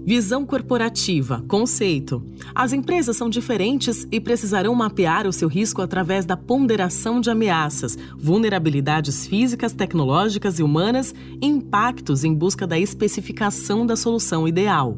Visão 0.05 0.47
corporativa. 0.47 1.45
Conceito: 1.49 2.23
as 2.55 2.73
empresas 2.73 3.17
são 3.17 3.29
diferentes 3.29 4.07
e 4.13 4.21
precisarão 4.21 4.73
mapear 4.73 5.27
o 5.27 5.33
seu 5.33 5.49
risco 5.49 5.83
através 5.83 6.25
da 6.25 6.37
ponderação 6.37 7.21
de 7.21 7.29
ameaças, 7.29 7.99
vulnerabilidades 8.17 9.27
físicas, 9.27 9.73
tecnológicas 9.73 10.61
e 10.61 10.63
humanas 10.63 11.13
e 11.43 11.47
impactos 11.47 12.23
em 12.23 12.33
busca 12.33 12.69
da 12.69 12.79
especificação 12.79 13.85
da 13.85 13.97
solução 13.97 14.47
ideal. 14.47 14.97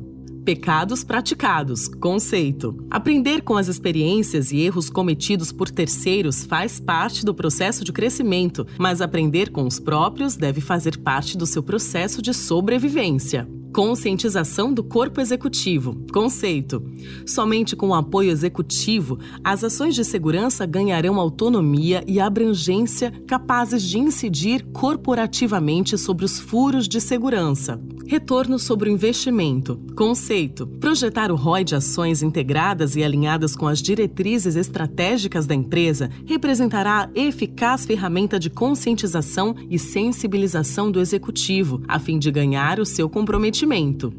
Pecados 0.49 1.05
praticados. 1.05 1.89
Conceito. 1.89 2.75
Aprender 2.91 3.43
com 3.43 3.59
as 3.59 3.69
experiências 3.69 4.51
e 4.51 4.57
erros 4.61 4.89
cometidos 4.89 5.53
por 5.53 5.69
terceiros 5.69 6.43
faz 6.47 6.81
parte 6.81 7.23
do 7.23 7.35
processo 7.35 7.85
de 7.85 7.93
crescimento, 7.93 8.67
mas 8.79 9.03
aprender 9.03 9.51
com 9.51 9.67
os 9.67 9.79
próprios 9.79 10.37
deve 10.37 10.63
fazer 10.63 10.97
parte 11.01 11.37
do 11.37 11.45
seu 11.45 11.63
processo 11.63 12.23
de 12.23 12.33
sobrevivência. 12.33 13.47
Conscientização 13.75 14.73
do 14.73 14.83
corpo 14.83 15.21
executivo. 15.21 16.03
Conceito: 16.11 16.83
somente 17.27 17.77
com 17.77 17.91
o 17.91 17.95
apoio 17.95 18.31
executivo, 18.31 19.19
as 19.45 19.63
ações 19.63 19.95
de 19.95 20.03
segurança 20.03 20.65
ganharão 20.65 21.21
autonomia 21.21 22.03
e 22.07 22.19
abrangência 22.19 23.13
capazes 23.27 23.83
de 23.83 23.99
incidir 23.99 24.65
corporativamente 24.73 25.99
sobre 25.99 26.25
os 26.25 26.41
furos 26.41 26.89
de 26.89 27.03
segurança. 27.03 27.79
Retorno 28.11 28.59
sobre 28.59 28.89
o 28.89 28.93
investimento. 28.93 29.79
Conceito: 29.95 30.67
projetar 30.67 31.31
o 31.31 31.37
ROI 31.37 31.63
de 31.63 31.75
ações 31.75 32.23
integradas 32.23 32.97
e 32.97 33.05
alinhadas 33.05 33.55
com 33.55 33.69
as 33.69 33.83
diretrizes 33.83 34.57
estratégicas 34.57 35.47
da 35.47 35.55
empresa 35.55 36.09
representará 36.25 37.05
a 37.05 37.11
eficaz 37.21 37.85
ferramenta 37.85 38.39
de 38.39 38.49
conscientização 38.49 39.55
e 39.69 39.79
sensibilização 39.79 40.91
do 40.91 41.01
executivo, 41.01 41.83
a 41.87 41.99
fim 41.99 42.19
de 42.19 42.31
ganhar 42.31 42.81
o 42.81 42.87
seu 42.87 43.11
comprometimento. 43.11 44.11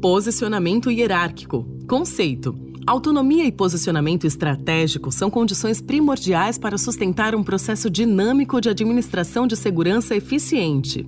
Posicionamento 0.00 0.88
hierárquico. 0.88 1.66
Conceito: 1.88 2.54
Autonomia 2.86 3.44
e 3.44 3.50
posicionamento 3.50 4.28
estratégico 4.28 5.10
são 5.10 5.28
condições 5.28 5.80
primordiais 5.80 6.56
para 6.56 6.78
sustentar 6.78 7.34
um 7.34 7.42
processo 7.42 7.90
dinâmico 7.90 8.60
de 8.60 8.68
administração 8.68 9.44
de 9.44 9.56
segurança 9.56 10.14
eficiente. 10.14 11.04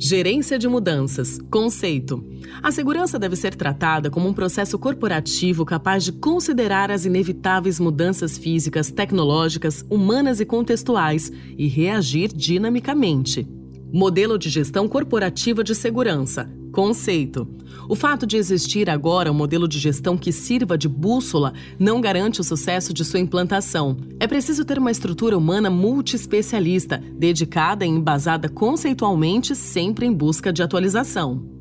Gerência 0.00 0.56
de 0.56 0.68
mudanças. 0.68 1.40
Conceito. 1.50 2.24
A 2.62 2.70
segurança 2.70 3.18
deve 3.18 3.34
ser 3.34 3.56
tratada 3.56 4.08
como 4.08 4.28
um 4.28 4.32
processo 4.32 4.78
corporativo 4.78 5.64
capaz 5.64 6.04
de 6.04 6.12
considerar 6.12 6.88
as 6.88 7.04
inevitáveis 7.04 7.80
mudanças 7.80 8.38
físicas, 8.38 8.92
tecnológicas, 8.92 9.84
humanas 9.90 10.38
e 10.38 10.46
contextuais 10.46 11.32
e 11.58 11.66
reagir 11.66 12.28
dinamicamente. 12.28 13.44
Modelo 13.92 14.38
de 14.38 14.48
gestão 14.48 14.86
corporativa 14.86 15.64
de 15.64 15.74
segurança. 15.74 16.48
Conceito. 16.70 17.48
O 17.88 17.96
fato 17.96 18.26
de 18.26 18.36
existir 18.36 18.90
agora 18.90 19.32
um 19.32 19.34
modelo 19.34 19.66
de 19.66 19.78
gestão 19.78 20.18
que 20.18 20.30
sirva 20.30 20.76
de 20.76 20.86
bússola 20.86 21.54
não 21.78 22.02
garante 22.02 22.38
o 22.38 22.44
sucesso 22.44 22.92
de 22.92 23.02
sua 23.02 23.18
implantação. 23.18 23.96
É 24.20 24.26
preciso 24.26 24.62
ter 24.62 24.78
uma 24.78 24.90
estrutura 24.90 25.38
humana 25.38 25.70
multiespecialista, 25.70 26.98
dedicada 26.98 27.86
e 27.86 27.88
embasada 27.88 28.46
conceitualmente, 28.46 29.56
sempre 29.56 30.04
em 30.04 30.12
busca 30.12 30.52
de 30.52 30.62
atualização. 30.62 31.58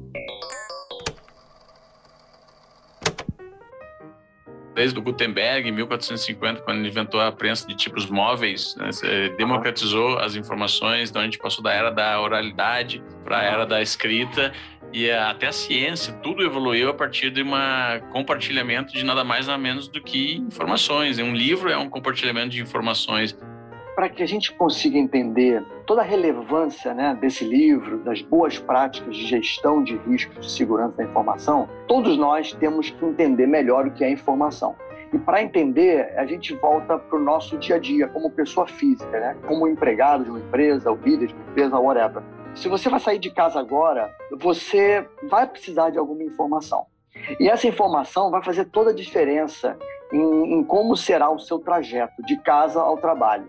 desde 4.78 5.00
o 5.00 5.02
Gutenberg, 5.02 5.68
em 5.68 5.72
1450, 5.72 6.62
quando 6.62 6.78
ele 6.78 6.90
inventou 6.90 7.20
a 7.20 7.32
prensa 7.32 7.68
de 7.68 7.76
tipos 7.76 8.08
móveis, 8.08 8.76
né, 8.76 8.92
democratizou 9.36 10.20
as 10.20 10.36
informações, 10.36 11.10
então 11.10 11.20
a 11.20 11.26
gente 11.26 11.40
passou 11.40 11.64
da 11.64 11.74
era 11.74 11.90
da 11.90 12.22
oralidade 12.22 13.02
para 13.24 13.40
a 13.40 13.44
era 13.44 13.66
da 13.66 13.82
escrita 13.82 14.54
e 14.94 15.12
até 15.12 15.48
a 15.48 15.52
ciência, 15.52 16.14
tudo 16.24 16.44
evoluiu 16.44 16.90
a 16.90 16.94
partir 16.94 17.30
de 17.30 17.44
um 17.44 17.52
compartilhamento 18.12 18.94
de 18.94 19.04
nada 19.04 19.24
mais 19.24 19.48
nada 19.48 19.58
menos 19.58 19.88
do 19.88 20.02
que 20.02 20.38
informações. 20.38 21.20
Um 21.20 21.34
livro 21.34 21.70
é 21.70 21.78
um 21.78 21.90
compartilhamento 21.90 22.50
de 22.50 22.62
informações. 22.62 23.38
Para 23.96 24.10
que 24.10 24.22
a 24.22 24.28
gente 24.28 24.54
consiga 24.54 24.98
entender 24.98 25.64
toda 25.86 26.02
a 26.02 26.04
relevância 26.04 26.94
né, 26.94 27.18
desse 27.20 27.44
livro, 27.44 27.98
das 28.00 28.22
boas 28.22 28.60
práticas 28.60 29.16
de 29.16 29.26
gestão 29.26 29.84
de 29.84 29.98
riscos 30.08 30.46
de 30.46 30.52
segurança 30.52 30.98
da 30.98 31.04
informação, 31.04 31.68
todos 31.88 32.18
nós 32.18 32.54
temos 32.54 32.92
que 32.92 33.04
entender 33.04 33.48
melhor 33.48 33.88
o 33.88 33.92
que 33.92 34.04
é 34.04 34.10
informação. 34.10 34.76
E 35.12 35.18
para 35.18 35.42
entender, 35.42 36.14
a 36.18 36.26
gente 36.26 36.54
volta 36.56 36.98
para 36.98 37.18
o 37.18 37.22
nosso 37.22 37.58
dia 37.58 37.78
a 37.78 37.80
dia, 37.80 38.08
como 38.10 38.30
pessoa 38.30 38.68
física, 38.68 39.20
né? 39.20 39.36
como 39.48 39.68
empregado 39.68 40.26
de 40.26 40.30
uma 40.30 40.40
empresa, 40.40 40.92
ou 40.92 40.98
líder 40.98 41.28
de 41.28 41.34
uma 41.34 41.44
empresa, 41.50 41.80
whatever 41.80 42.22
se 42.58 42.68
você 42.68 42.90
vai 42.90 43.00
sair 43.00 43.20
de 43.20 43.30
casa 43.30 43.60
agora, 43.60 44.14
você 44.40 45.08
vai 45.30 45.46
precisar 45.46 45.92
de 45.92 46.00
alguma 46.00 46.24
informação. 46.24 46.88
E 47.40 47.50
essa 47.50 47.68
informação 47.68 48.32
vai 48.32 48.44
fazer 48.44 48.66
toda 48.66 48.90
a 48.90 48.94
diferença 48.94 49.78
em, 50.12 50.54
em 50.54 50.64
como 50.64 50.96
será 50.96 51.30
o 51.30 51.40
seu 51.40 51.60
trajeto 51.60 52.22
de 52.24 52.38
casa 52.38 52.82
ao 52.82 52.98
trabalho. 52.98 53.48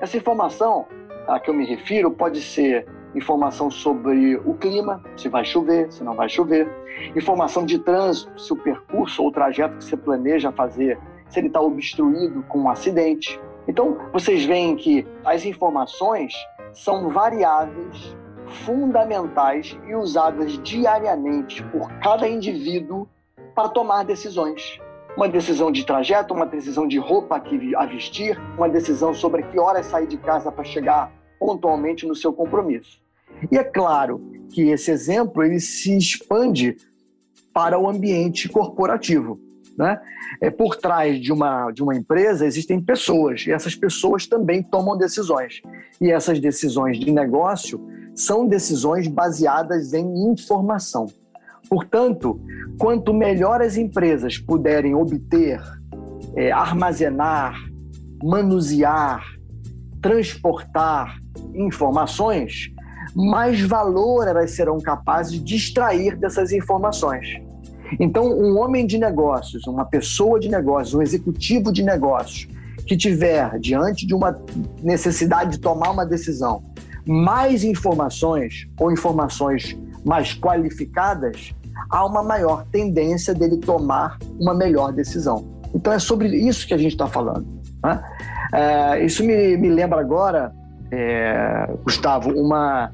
Essa 0.00 0.16
informação 0.16 0.86
a 1.26 1.40
que 1.40 1.48
eu 1.48 1.54
me 1.54 1.64
refiro 1.64 2.10
pode 2.10 2.40
ser 2.42 2.86
informação 3.14 3.70
sobre 3.70 4.36
o 4.36 4.54
clima, 4.54 5.02
se 5.16 5.28
vai 5.28 5.44
chover, 5.44 5.90
se 5.90 6.04
não 6.04 6.14
vai 6.14 6.28
chover, 6.28 6.68
informação 7.16 7.64
de 7.64 7.78
trânsito, 7.78 8.38
se 8.40 8.52
o 8.52 8.56
percurso 8.56 9.22
ou 9.22 9.28
o 9.28 9.32
trajeto 9.32 9.78
que 9.78 9.84
você 9.84 9.96
planeja 9.96 10.52
fazer, 10.52 10.98
se 11.28 11.40
ele 11.40 11.46
está 11.46 11.60
obstruído 11.60 12.42
com 12.44 12.60
um 12.60 12.70
acidente. 12.70 13.40
Então, 13.66 13.98
vocês 14.12 14.44
veem 14.44 14.76
que 14.76 15.06
as 15.24 15.44
informações 15.44 16.34
são 16.72 17.08
variáveis, 17.08 18.16
fundamentais 18.50 19.78
e 19.88 19.94
usadas 19.94 20.58
diariamente 20.62 21.62
por 21.64 21.90
cada 22.00 22.28
indivíduo 22.28 23.08
para 23.54 23.68
tomar 23.68 24.04
decisões. 24.04 24.80
Uma 25.16 25.28
decisão 25.28 25.72
de 25.72 25.84
trajeto, 25.84 26.34
uma 26.34 26.46
decisão 26.46 26.86
de 26.86 26.98
roupa 26.98 27.42
a 27.76 27.86
vestir, 27.86 28.38
uma 28.56 28.68
decisão 28.68 29.12
sobre 29.12 29.42
que 29.44 29.58
horas 29.58 29.86
sair 29.86 30.06
de 30.06 30.16
casa 30.16 30.52
para 30.52 30.64
chegar 30.64 31.12
pontualmente 31.38 32.06
no 32.06 32.14
seu 32.14 32.32
compromisso. 32.32 33.00
E 33.50 33.56
é 33.56 33.64
claro 33.64 34.20
que 34.50 34.68
esse 34.68 34.90
exemplo 34.90 35.42
ele 35.42 35.60
se 35.60 35.96
expande 35.96 36.76
para 37.52 37.78
o 37.78 37.88
ambiente 37.88 38.48
corporativo. 38.48 39.40
Né? 39.76 39.98
É, 40.40 40.50
por 40.50 40.76
trás 40.76 41.18
de 41.20 41.32
uma, 41.32 41.70
de 41.70 41.82
uma 41.82 41.96
empresa 41.96 42.44
existem 42.44 42.80
pessoas, 42.80 43.46
e 43.46 43.52
essas 43.52 43.74
pessoas 43.74 44.26
também 44.26 44.62
tomam 44.62 44.96
decisões. 44.96 45.62
E 46.00 46.10
essas 46.10 46.38
decisões 46.38 46.98
de 46.98 47.10
negócio 47.10 47.80
são 48.20 48.46
decisões 48.46 49.08
baseadas 49.08 49.92
em 49.92 50.30
informação. 50.30 51.06
Portanto, 51.68 52.40
quanto 52.78 53.14
melhor 53.14 53.60
as 53.60 53.76
empresas 53.76 54.38
puderem 54.38 54.94
obter, 54.94 55.60
é, 56.36 56.50
armazenar, 56.50 57.54
manusear, 58.22 59.22
transportar 60.00 61.18
informações, 61.54 62.70
mais 63.14 63.60
valor 63.60 64.26
elas 64.26 64.52
serão 64.52 64.78
capazes 64.78 65.42
de 65.42 65.56
extrair 65.56 66.16
dessas 66.16 66.52
informações. 66.52 67.40
Então, 67.98 68.26
um 68.26 68.58
homem 68.58 68.86
de 68.86 68.98
negócios, 68.98 69.66
uma 69.66 69.84
pessoa 69.84 70.38
de 70.38 70.48
negócios, 70.48 70.94
um 70.94 71.02
executivo 71.02 71.72
de 71.72 71.82
negócios 71.82 72.48
que 72.86 72.96
tiver 72.96 73.58
diante 73.58 74.06
de 74.06 74.14
uma 74.14 74.36
necessidade 74.82 75.52
de 75.52 75.58
tomar 75.58 75.90
uma 75.90 76.06
decisão, 76.06 76.62
mais 77.10 77.64
informações 77.64 78.68
ou 78.78 78.92
informações 78.92 79.76
mais 80.04 80.32
qualificadas, 80.32 81.52
há 81.90 82.06
uma 82.06 82.22
maior 82.22 82.64
tendência 82.70 83.34
dele 83.34 83.56
tomar 83.56 84.16
uma 84.38 84.54
melhor 84.54 84.92
decisão. 84.92 85.44
Então, 85.74 85.92
é 85.92 85.98
sobre 85.98 86.28
isso 86.28 86.68
que 86.68 86.72
a 86.72 86.78
gente 86.78 86.92
está 86.92 87.08
falando. 87.08 87.44
Né? 87.82 88.00
É, 88.52 89.04
isso 89.04 89.24
me, 89.24 89.56
me 89.56 89.68
lembra 89.68 90.00
agora, 90.00 90.54
é, 90.92 91.68
Gustavo, 91.82 92.30
uma, 92.30 92.92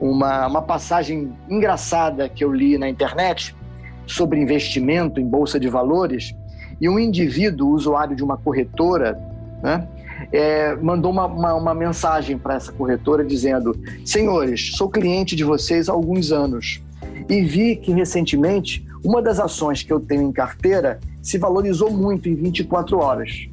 uma, 0.00 0.46
uma 0.46 0.62
passagem 0.62 1.32
engraçada 1.50 2.28
que 2.28 2.44
eu 2.44 2.52
li 2.52 2.78
na 2.78 2.88
internet 2.88 3.52
sobre 4.06 4.40
investimento 4.40 5.20
em 5.20 5.26
bolsa 5.26 5.58
de 5.58 5.68
valores 5.68 6.32
e 6.80 6.88
um 6.88 7.00
indivíduo, 7.00 7.70
usuário 7.70 8.14
de 8.14 8.22
uma 8.22 8.36
corretora, 8.36 9.18
né, 9.60 9.88
é, 10.34 10.74
mandou 10.74 11.12
uma, 11.12 11.26
uma, 11.26 11.54
uma 11.54 11.74
mensagem 11.74 12.36
para 12.36 12.54
essa 12.54 12.72
corretora 12.72 13.24
dizendo: 13.24 13.72
Senhores, 14.04 14.72
sou 14.76 14.88
cliente 14.88 15.36
de 15.36 15.44
vocês 15.44 15.88
há 15.88 15.92
alguns 15.92 16.32
anos 16.32 16.82
e 17.28 17.40
vi 17.42 17.76
que 17.76 17.92
recentemente 17.92 18.84
uma 19.04 19.22
das 19.22 19.38
ações 19.38 19.84
que 19.84 19.92
eu 19.92 20.00
tenho 20.00 20.22
em 20.22 20.32
carteira 20.32 20.98
se 21.22 21.38
valorizou 21.38 21.90
muito 21.90 22.28
em 22.28 22.34
24 22.34 22.98
horas. 22.98 23.48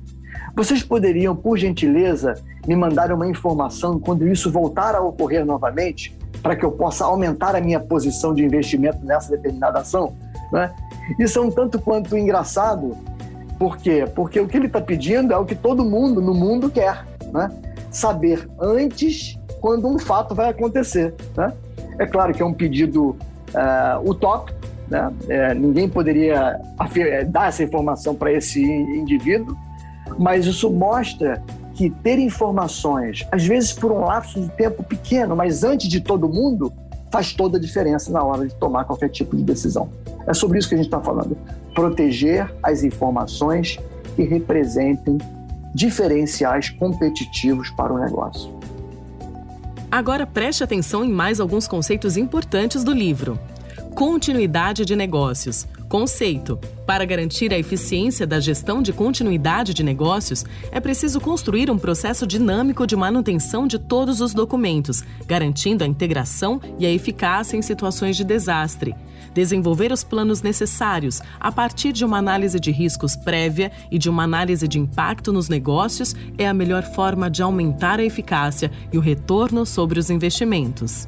Vocês 0.56 0.82
poderiam, 0.82 1.36
por 1.36 1.56
gentileza, 1.58 2.34
me 2.68 2.76
mandar 2.76 3.12
uma 3.12 3.30
informação 3.30 4.00
quando 4.00 4.28
isso 4.28 4.52
voltar 4.52 4.96
a 4.96 5.02
ocorrer 5.02 5.46
novamente, 5.46 6.18
para 6.42 6.56
que 6.56 6.66
eu 6.66 6.72
possa 6.72 7.06
aumentar 7.06 7.56
a 7.56 7.62
minha 7.62 7.80
posição 7.80 8.34
de 8.34 8.44
investimento 8.44 9.06
nessa 9.06 9.30
determinada 9.30 9.80
ação? 9.80 10.14
Né? 10.52 10.74
Isso 11.20 11.38
é 11.38 11.42
um 11.42 11.52
tanto 11.52 11.80
quanto 11.80 12.18
engraçado. 12.18 12.98
Por 13.62 13.78
quê? 13.78 14.08
Porque 14.16 14.40
o 14.40 14.48
que 14.48 14.58
ele 14.58 14.66
está 14.66 14.82
pedindo 14.82 15.32
é 15.32 15.38
o 15.38 15.46
que 15.46 15.54
todo 15.54 15.86
mundo 15.86 16.20
no 16.20 16.34
mundo 16.34 16.68
quer. 16.68 17.06
Né? 17.32 17.48
Saber 17.92 18.50
antes 18.60 19.38
quando 19.60 19.88
um 19.88 20.00
fato 20.00 20.34
vai 20.34 20.50
acontecer. 20.50 21.14
Né? 21.38 21.54
É 22.00 22.08
claro 22.08 22.34
que 22.34 22.42
é 22.42 22.46
um 22.46 22.56
pedido 22.56 23.10
uh, 23.10 24.10
utópico, 24.10 24.58
né? 24.90 25.14
É, 25.30 25.54
ninguém 25.54 25.88
poderia 25.88 26.60
dar 27.28 27.50
essa 27.50 27.62
informação 27.62 28.16
para 28.16 28.32
esse 28.32 28.64
indivíduo, 28.64 29.56
mas 30.18 30.48
isso 30.48 30.68
mostra 30.72 31.40
que 31.76 31.92
ter 31.92 32.18
informações, 32.18 33.28
às 33.32 33.46
vezes 33.46 33.74
por 33.74 33.92
um 33.92 34.00
lapso 34.00 34.42
de 34.42 34.50
tempo 34.50 34.82
pequeno, 34.82 35.36
mas 35.36 35.64
antes 35.64 35.88
de 35.88 36.02
todo 36.02 36.28
mundo, 36.28 36.74
faz 37.12 37.32
toda 37.32 37.60
a 37.60 37.62
diferença 37.62 38.12
na 38.12 38.24
hora 38.24 38.48
de 38.48 38.56
tomar 38.56 38.86
qualquer 38.86 39.10
tipo 39.10 39.36
de 39.36 39.44
decisão. 39.44 39.88
É 40.26 40.34
sobre 40.34 40.58
isso 40.58 40.68
que 40.68 40.74
a 40.74 40.78
gente 40.78 40.88
está 40.88 41.00
falando. 41.00 41.38
Proteger 41.74 42.54
as 42.62 42.84
informações 42.84 43.80
que 44.16 44.24
representem 44.24 45.18
diferenciais 45.74 46.70
competitivos 46.70 47.70
para 47.70 47.94
o 47.94 47.98
negócio. 47.98 48.60
Agora 49.90 50.26
preste 50.26 50.64
atenção 50.64 51.04
em 51.04 51.10
mais 51.12 51.40
alguns 51.40 51.68
conceitos 51.68 52.16
importantes 52.16 52.84
do 52.84 52.94
livro. 52.94 53.38
Continuidade 53.96 54.86
de 54.86 54.96
negócios. 54.96 55.68
Conceito: 55.90 56.58
Para 56.88 57.06
garantir 57.06 57.54
a 57.54 57.60
eficiência 57.60 58.26
da 58.26 58.40
gestão 58.40 58.82
de 58.82 58.94
continuidade 58.94 59.74
de 59.74 59.84
negócios, 59.84 60.46
é 60.72 60.80
preciso 60.80 61.20
construir 61.20 61.70
um 61.70 61.78
processo 61.78 62.26
dinâmico 62.26 62.88
de 62.88 62.96
manutenção 62.96 63.68
de 63.68 63.78
todos 63.78 64.22
os 64.22 64.34
documentos, 64.34 65.04
garantindo 65.28 65.84
a 65.84 65.88
integração 65.88 66.60
e 66.80 66.86
a 66.86 66.92
eficácia 66.92 67.58
em 67.58 67.62
situações 67.62 68.16
de 68.16 68.24
desastre. 68.24 68.96
Desenvolver 69.34 69.92
os 69.92 70.04
planos 70.04 70.42
necessários 70.42 71.22
a 71.40 71.52
partir 71.52 71.92
de 71.92 72.04
uma 72.04 72.18
análise 72.18 72.60
de 72.60 72.72
riscos 72.72 73.16
prévia 73.16 73.72
e 73.92 74.00
de 74.00 74.10
uma 74.10 74.24
análise 74.24 74.68
de 74.68 74.80
impacto 74.80 75.32
nos 75.32 75.50
negócios 75.50 76.16
é 76.38 76.48
a 76.48 76.54
melhor 76.54 76.84
forma 76.84 77.30
de 77.30 77.44
aumentar 77.44 78.00
a 78.00 78.04
eficácia 78.04 78.72
e 78.92 78.98
o 78.98 79.02
retorno 79.02 79.66
sobre 79.66 80.00
os 80.00 80.10
investimentos. 80.10 81.08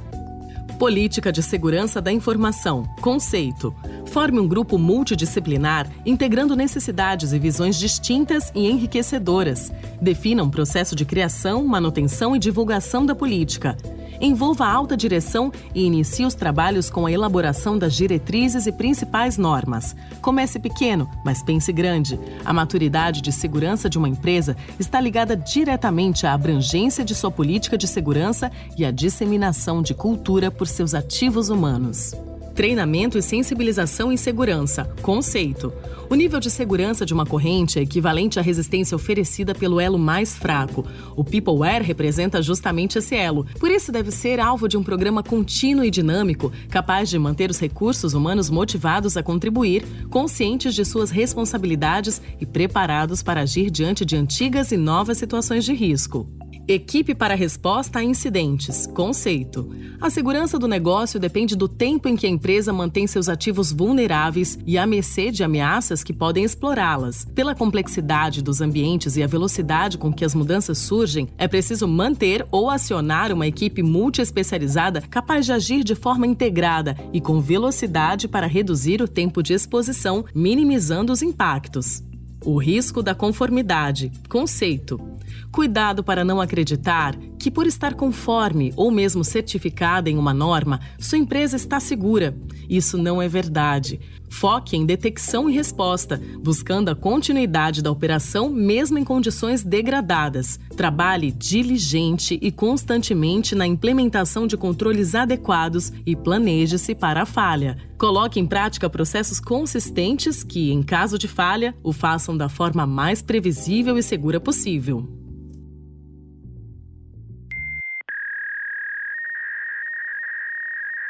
Política 0.78 1.32
de 1.32 1.42
Segurança 1.44 2.02
da 2.02 2.12
Informação. 2.12 2.84
Conceito. 3.00 3.74
Forme 4.14 4.40
um 4.40 4.48
grupo 4.48 4.78
multidisciplinar 4.78 5.90
integrando 6.06 6.56
necessidades 6.56 7.34
e 7.34 7.40
visões 7.40 7.80
distintas 7.80 8.52
e 8.54 8.70
enriquecedoras. 8.70 9.72
Defina 10.00 10.44
um 10.44 10.52
processo 10.52 10.96
de 10.96 11.04
criação, 11.04 11.66
manutenção 11.66 12.36
e 12.36 12.40
divulgação 12.40 13.08
da 13.08 13.16
política 13.16 13.76
envolva 14.22 14.66
a 14.66 14.72
alta 14.72 14.96
direção 14.96 15.52
e 15.74 15.84
inicie 15.84 16.26
os 16.26 16.34
trabalhos 16.34 16.90
com 16.90 17.06
a 17.06 17.12
elaboração 17.12 17.78
das 17.78 17.94
diretrizes 17.94 18.66
e 18.66 18.72
principais 18.72 19.38
normas. 19.38 19.96
Comece 20.22 20.60
pequeno, 20.60 21.10
mas 21.26 21.44
pense 21.44 21.74
grande. 21.74 22.18
A 22.46 22.54
maturidade 22.54 23.22
de 23.22 23.32
segurança 23.32 23.90
de 23.90 23.98
uma 23.98 24.08
empresa 24.08 24.56
está 24.80 25.02
ligada 25.02 25.36
diretamente 25.36 26.26
à 26.26 26.34
abrangência 26.34 27.04
de 27.04 27.14
sua 27.14 27.32
política 27.32 27.78
de 27.78 27.88
segurança 27.88 28.50
e 28.78 28.86
à 28.86 28.92
disseminação 28.92 29.82
de 29.82 29.94
cultura 29.94 30.50
por 30.50 30.68
seus 30.68 30.94
ativos 30.94 31.50
humanos. 31.50 32.14
Treinamento 32.54 33.18
e 33.18 33.22
sensibilização 33.22 34.12
em 34.12 34.18
segurança. 34.18 34.86
Conceito. 35.02 35.74
O 36.08 36.14
nível 36.14 36.40
de 36.40 36.52
segurança 36.52 37.04
de 37.04 37.12
uma 37.12 37.26
corrente 37.26 37.80
é 37.80 37.82
equivalente 37.82 38.38
à 38.38 38.44
resistência 38.44 38.96
oferecida 38.96 39.56
pelo 39.56 39.80
elo 39.80 39.98
mais 39.98 40.36
fraco. 40.36 40.86
O 41.16 41.24
Peopleware 41.24 41.84
representa 41.84 42.44
justamente 42.44 43.00
esse 43.00 43.16
elo. 43.16 43.48
Por 43.60 43.72
isso 43.72 43.92
deve 43.92 44.12
ser 44.12 44.40
alvo 44.40 44.68
de 44.68 44.78
um 44.78 44.84
programa 44.84 45.24
contínuo 45.24 45.84
e 45.84 45.90
dinâmico, 45.90 46.52
capaz 46.70 47.10
de 47.10 47.18
manter 47.18 47.50
os 47.50 47.60
recursos 47.60 48.14
humanos 48.14 48.52
motivados 48.52 49.18
a 49.18 49.24
contribuir, 49.24 49.84
conscientes 50.12 50.76
de 50.76 50.86
suas 50.86 51.10
responsabilidades 51.10 52.22
e 52.40 52.46
preparados 52.46 53.24
para 53.24 53.42
agir 53.42 53.72
diante 53.72 54.06
de 54.06 54.16
antigas 54.16 54.72
e 54.72 54.78
novas 54.78 55.18
situações 55.18 55.66
de 55.66 55.74
risco. 55.74 56.28
Equipe 56.66 57.14
para 57.14 57.36
resposta 57.36 58.00
a 58.00 58.04
incidentes. 58.04 58.88
Conceito. 58.88 59.70
A 60.00 60.10
segurança 60.10 60.58
do 60.58 60.66
negócio 60.66 61.20
depende 61.20 61.58
do 61.58 61.68
tempo 61.68 62.08
em 62.08 62.16
que 62.16 62.26
a 62.26 62.30
empresa 62.30 62.72
mantém 62.72 63.06
seus 63.06 63.28
ativos 63.28 63.74
vulneráveis 63.74 64.58
e 64.66 64.78
à 64.78 64.88
mercê 64.88 65.30
de 65.30 65.44
ameaças 65.44 66.06
que 66.06 66.14
podem 66.14 66.46
explorá-las. 66.46 67.26
Pela 67.36 67.54
complexidade 67.54 68.42
dos 68.42 68.62
ambientes 68.62 69.18
e 69.18 69.24
a 69.24 69.28
velocidade 69.28 69.98
com 69.98 70.14
que 70.14 70.24
as 70.24 70.34
mudanças 70.34 70.78
surgem, 70.78 71.28
é 71.38 71.50
preciso 71.50 71.86
manter 71.86 72.48
ou 72.50 72.70
acionar 72.70 73.34
uma 73.34 73.46
equipe 73.46 73.84
multiespecializada 73.84 75.02
capaz 75.02 75.46
de 75.46 75.52
agir 75.52 75.84
de 75.84 75.96
forma 75.96 76.26
integrada 76.26 76.96
e 77.12 77.20
com 77.20 77.42
velocidade 77.42 78.26
para 78.26 78.48
reduzir 78.48 79.02
o 79.02 79.08
tempo 79.08 79.44
de 79.44 79.54
exposição, 79.54 80.24
minimizando 80.34 81.12
os 81.12 81.22
impactos. 81.22 82.02
O 82.46 82.58
risco 82.58 83.04
da 83.04 83.14
conformidade. 83.14 84.12
Conceito. 84.30 85.13
Cuidado 85.54 86.04
para 86.04 86.26
não 86.26 86.42
acreditar 86.42 87.16
que, 87.38 87.52
por 87.52 87.68
estar 87.68 87.94
conforme 87.94 88.74
ou 88.76 88.90
mesmo 88.90 89.24
certificada 89.24 90.10
em 90.10 90.18
uma 90.18 90.34
norma, 90.34 90.80
sua 90.98 91.20
empresa 91.20 91.56
está 91.56 91.80
segura. 91.80 92.36
Isso 92.68 92.98
não 92.98 93.22
é 93.22 93.28
verdade. 93.28 94.00
Foque 94.32 94.76
em 94.76 94.84
detecção 94.84 95.48
e 95.48 95.54
resposta, 95.54 96.20
buscando 96.42 96.90
a 96.90 96.96
continuidade 96.96 97.84
da 97.84 97.92
operação 97.92 98.50
mesmo 98.50 98.98
em 98.98 99.04
condições 99.04 99.64
degradadas. 99.64 100.60
Trabalhe 100.76 101.32
diligente 101.32 102.40
e 102.42 102.52
constantemente 102.52 103.54
na 103.54 103.68
implementação 103.68 104.48
de 104.48 104.58
controles 104.58 105.14
adequados 105.14 105.94
e 106.04 106.16
planeje-se 106.16 106.96
para 106.96 107.22
a 107.22 107.28
falha. 107.28 107.78
Coloque 107.96 108.40
em 108.40 108.48
prática 108.48 108.90
processos 108.90 109.40
consistentes 109.40 110.44
que, 110.44 110.72
em 110.72 110.82
caso 110.82 111.16
de 111.16 111.28
falha, 111.28 111.76
o 111.84 111.94
façam 111.94 112.36
da 112.36 112.50
forma 112.50 112.88
mais 112.88 113.22
previsível 113.22 114.00
e 114.00 114.02
segura 114.02 114.40
possível. 114.40 115.23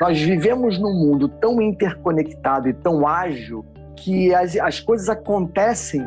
Nós 0.03 0.19
vivemos 0.21 0.77
num 0.77 0.93
mundo 0.93 1.29
tão 1.29 1.61
interconectado 1.61 2.67
e 2.67 2.73
tão 2.73 3.07
ágil 3.07 3.65
que 3.95 4.35
as, 4.35 4.53
as 4.57 4.77
coisas 4.81 5.07
acontecem 5.07 6.05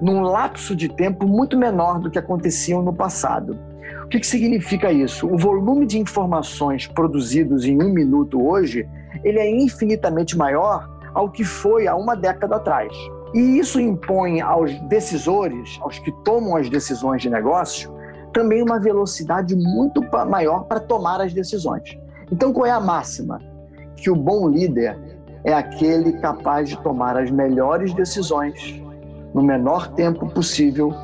num 0.00 0.20
lapso 0.20 0.76
de 0.76 0.88
tempo 0.88 1.26
muito 1.26 1.58
menor 1.58 1.98
do 1.98 2.08
que 2.08 2.20
aconteciam 2.20 2.82
no 2.82 2.92
passado. 2.92 3.58
O 4.04 4.06
que, 4.06 4.20
que 4.20 4.26
significa 4.28 4.92
isso? 4.92 5.26
O 5.26 5.36
volume 5.36 5.86
de 5.86 5.98
informações 5.98 6.86
produzidos 6.86 7.64
em 7.64 7.82
um 7.82 7.92
minuto 7.92 8.40
hoje, 8.40 8.88
ele 9.24 9.40
é 9.40 9.50
infinitamente 9.50 10.38
maior 10.38 10.88
ao 11.12 11.28
que 11.28 11.42
foi 11.42 11.88
há 11.88 11.96
uma 11.96 12.14
década 12.14 12.54
atrás. 12.54 12.92
E 13.34 13.58
isso 13.58 13.80
impõe 13.80 14.40
aos 14.40 14.70
decisores, 14.82 15.80
aos 15.80 15.98
que 15.98 16.12
tomam 16.24 16.54
as 16.54 16.70
decisões 16.70 17.20
de 17.20 17.28
negócio, 17.28 17.92
também 18.32 18.62
uma 18.62 18.78
velocidade 18.78 19.56
muito 19.56 20.00
maior 20.28 20.66
para 20.66 20.78
tomar 20.78 21.20
as 21.20 21.34
decisões. 21.34 22.00
Então, 22.32 22.50
qual 22.50 22.64
é 22.64 22.70
a 22.70 22.80
máxima? 22.80 23.38
Que 23.94 24.10
o 24.10 24.16
bom 24.16 24.48
líder 24.48 24.98
é 25.44 25.52
aquele 25.52 26.14
capaz 26.14 26.70
de 26.70 26.78
tomar 26.82 27.14
as 27.14 27.30
melhores 27.30 27.92
decisões 27.92 28.82
no 29.34 29.42
menor 29.42 29.88
tempo 29.88 30.26
possível 30.30 30.94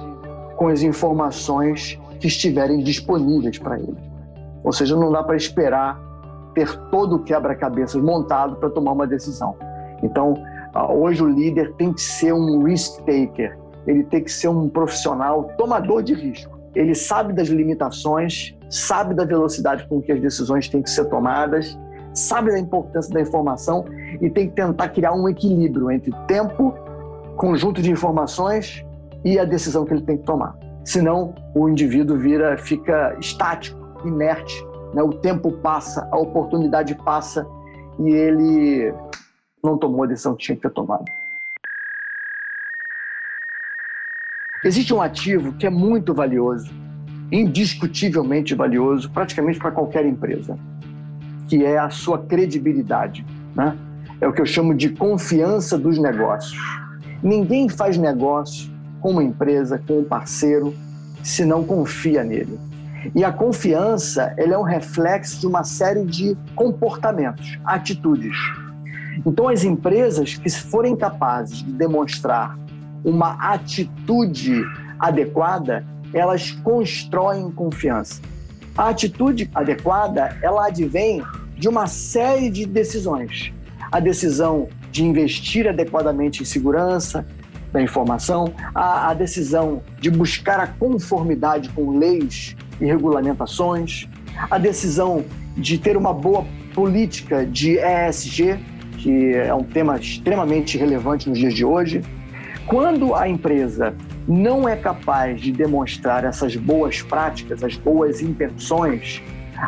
com 0.57 0.69
as 0.69 0.81
informações 0.81 2.01
que 2.19 2.29
estiverem 2.29 2.83
disponíveis 2.83 3.59
para 3.59 3.79
ele. 3.79 3.99
Ou 4.65 4.73
seja, 4.73 4.97
não 4.97 5.13
dá 5.13 5.23
para 5.23 5.37
esperar 5.37 6.01
ter 6.55 6.75
todo 6.91 7.17
o 7.17 7.19
quebra-cabeças 7.23 8.03
montado 8.03 8.57
para 8.57 8.71
tomar 8.71 8.93
uma 8.93 9.07
decisão. 9.07 9.55
Então, 10.03 10.33
hoje 10.89 11.23
o 11.23 11.29
líder 11.29 11.75
tem 11.75 11.93
que 11.93 12.01
ser 12.01 12.33
um 12.33 12.65
risk 12.65 13.01
taker, 13.01 13.59
ele 13.87 14.03
tem 14.05 14.25
que 14.25 14.33
ser 14.33 14.49
um 14.49 14.67
profissional 14.67 15.45
tomador 15.59 16.03
de 16.03 16.15
risco. 16.15 16.59
Ele 16.75 16.95
sabe 16.95 17.35
das 17.35 17.49
limitações 17.49 18.58
sabe 18.69 19.15
da 19.15 19.25
velocidade 19.25 19.87
com 19.89 20.01
que 20.01 20.13
as 20.13 20.21
decisões 20.21 20.69
têm 20.69 20.83
que 20.83 20.91
ser 20.91 21.07
tomadas, 21.07 21.79
sabe 22.13 22.51
da 22.51 22.59
importância 22.59 23.13
da 23.13 23.21
informação 23.21 23.85
e 24.21 24.29
tem 24.29 24.49
que 24.49 24.55
tentar 24.55 24.89
criar 24.89 25.13
um 25.13 25.29
equilíbrio 25.29 25.91
entre 25.91 26.13
tempo, 26.27 26.75
conjunto 27.37 27.81
de 27.81 27.91
informações 27.91 28.85
e 29.25 29.39
a 29.39 29.45
decisão 29.45 29.85
que 29.85 29.95
ele 29.95 30.03
tem 30.03 30.17
que 30.17 30.25
tomar. 30.25 30.57
Senão, 30.85 31.35
o 31.55 31.69
indivíduo 31.69 32.17
vira, 32.17 32.57
fica 32.57 33.17
estático, 33.21 33.79
inerte. 34.07 34.67
Né? 34.95 35.03
O 35.03 35.13
tempo 35.13 35.53
passa, 35.53 36.09
a 36.11 36.19
oportunidade 36.19 36.95
passa 36.95 37.47
e 37.99 38.11
ele 38.11 38.95
não 39.63 39.77
tomou 39.77 40.05
a 40.05 40.07
decisão 40.07 40.35
que 40.35 40.45
tinha 40.45 40.57
que 40.57 40.63
ter 40.63 40.71
tomado. 40.71 41.05
Existe 44.65 44.93
um 44.93 45.01
ativo 45.01 45.53
que 45.53 45.67
é 45.67 45.71
muito 45.71 46.13
valioso 46.13 46.88
indiscutivelmente 47.31 48.55
valioso 48.55 49.11
praticamente 49.11 49.59
para 49.59 49.71
qualquer 49.71 50.07
empresa, 50.07 50.59
que 51.49 51.65
é 51.65 51.79
a 51.79 51.91
sua 51.91 52.19
credibilidade. 52.19 53.25
Né? 53.55 53.77
É 54.21 54.27
o 54.27 54.33
que 54.33 54.41
eu 54.41 54.47
chamo 54.47 54.75
de 54.75 54.91
confiança 54.91 55.79
dos 55.79 55.99
negócios. 55.99 56.59
Ninguém 57.23 57.69
faz 57.69 57.97
negócio 57.97 58.71
com 59.01 59.13
uma 59.13 59.23
empresa, 59.23 59.81
com 59.87 60.01
um 60.01 60.05
parceiro, 60.05 60.75
se 61.23 61.45
não 61.45 61.65
confia 61.65 62.25
nele. 62.25 62.59
E 63.15 63.25
a 63.25 63.33
confiança 63.33 64.35
ela 64.37 64.55
é 64.55 64.59
um 64.59 64.63
reflexo 64.63 65.41
de 65.41 65.47
uma 65.47 65.63
série 65.65 66.05
de 66.05 66.37
comportamentos, 66.55 67.59
atitudes. 67.65 68.37
Então, 69.25 69.49
as 69.49 69.65
empresas 69.65 70.35
que 70.35 70.51
forem 70.51 70.97
capazes 70.97 71.59
de 71.59 71.73
demonstrar 71.73 72.59
uma 73.05 73.33
atitude 73.53 74.63
adequada, 74.99 75.85
elas 76.13 76.51
constroem 76.51 77.51
confiança. 77.51 78.21
A 78.77 78.91
atitude 78.91 79.51
adequada, 79.55 80.39
ela 80.43 80.67
advém 80.67 81.23
de 81.57 81.69
uma 81.69 81.87
série 81.87 82.49
de 82.51 82.65
decisões. 82.65 83.53
A 83.91 83.99
decisão 83.99 84.69
de 84.93 85.05
investir 85.05 85.67
adequadamente 85.67 86.43
em 86.43 86.47
segurança 86.47 87.27
da 87.73 87.83
informação, 87.83 88.53
a, 88.75 89.11
a 89.11 89.15
decisão 89.15 89.83
de 90.01 90.11
buscar 90.11 90.61
a 90.61 90.67
conformidade 90.67 91.69
com 91.71 91.99
leis 91.99 92.57
e 92.81 92.85
regulamentações, 92.87 94.09
a 94.51 94.59
decisão 94.59 95.25
de 95.57 95.77
ter 95.79 95.97
uma 95.97 96.15
boa 96.15 96.47
política 96.75 97.45
de 97.45 97.79
ESG, 97.79 98.59
que 98.99 99.35
é 99.35 99.53
um 99.53 99.65
tema 99.65 99.99
extremamente 99.99 100.79
relevante 100.79 101.29
nos 101.29 101.39
dias 101.39 101.55
de 101.55 101.65
hoje. 101.65 102.03
Quando 102.67 103.15
a 103.15 103.29
empresa 103.29 103.95
não 104.29 104.69
é 104.69 104.77
capaz 104.77 105.41
de 105.41 105.51
demonstrar 105.51 106.23
essas 106.23 106.55
boas 106.55 107.01
práticas, 107.01 107.65
as 107.65 107.77
boas 107.77 108.21
intenções, 108.21 109.23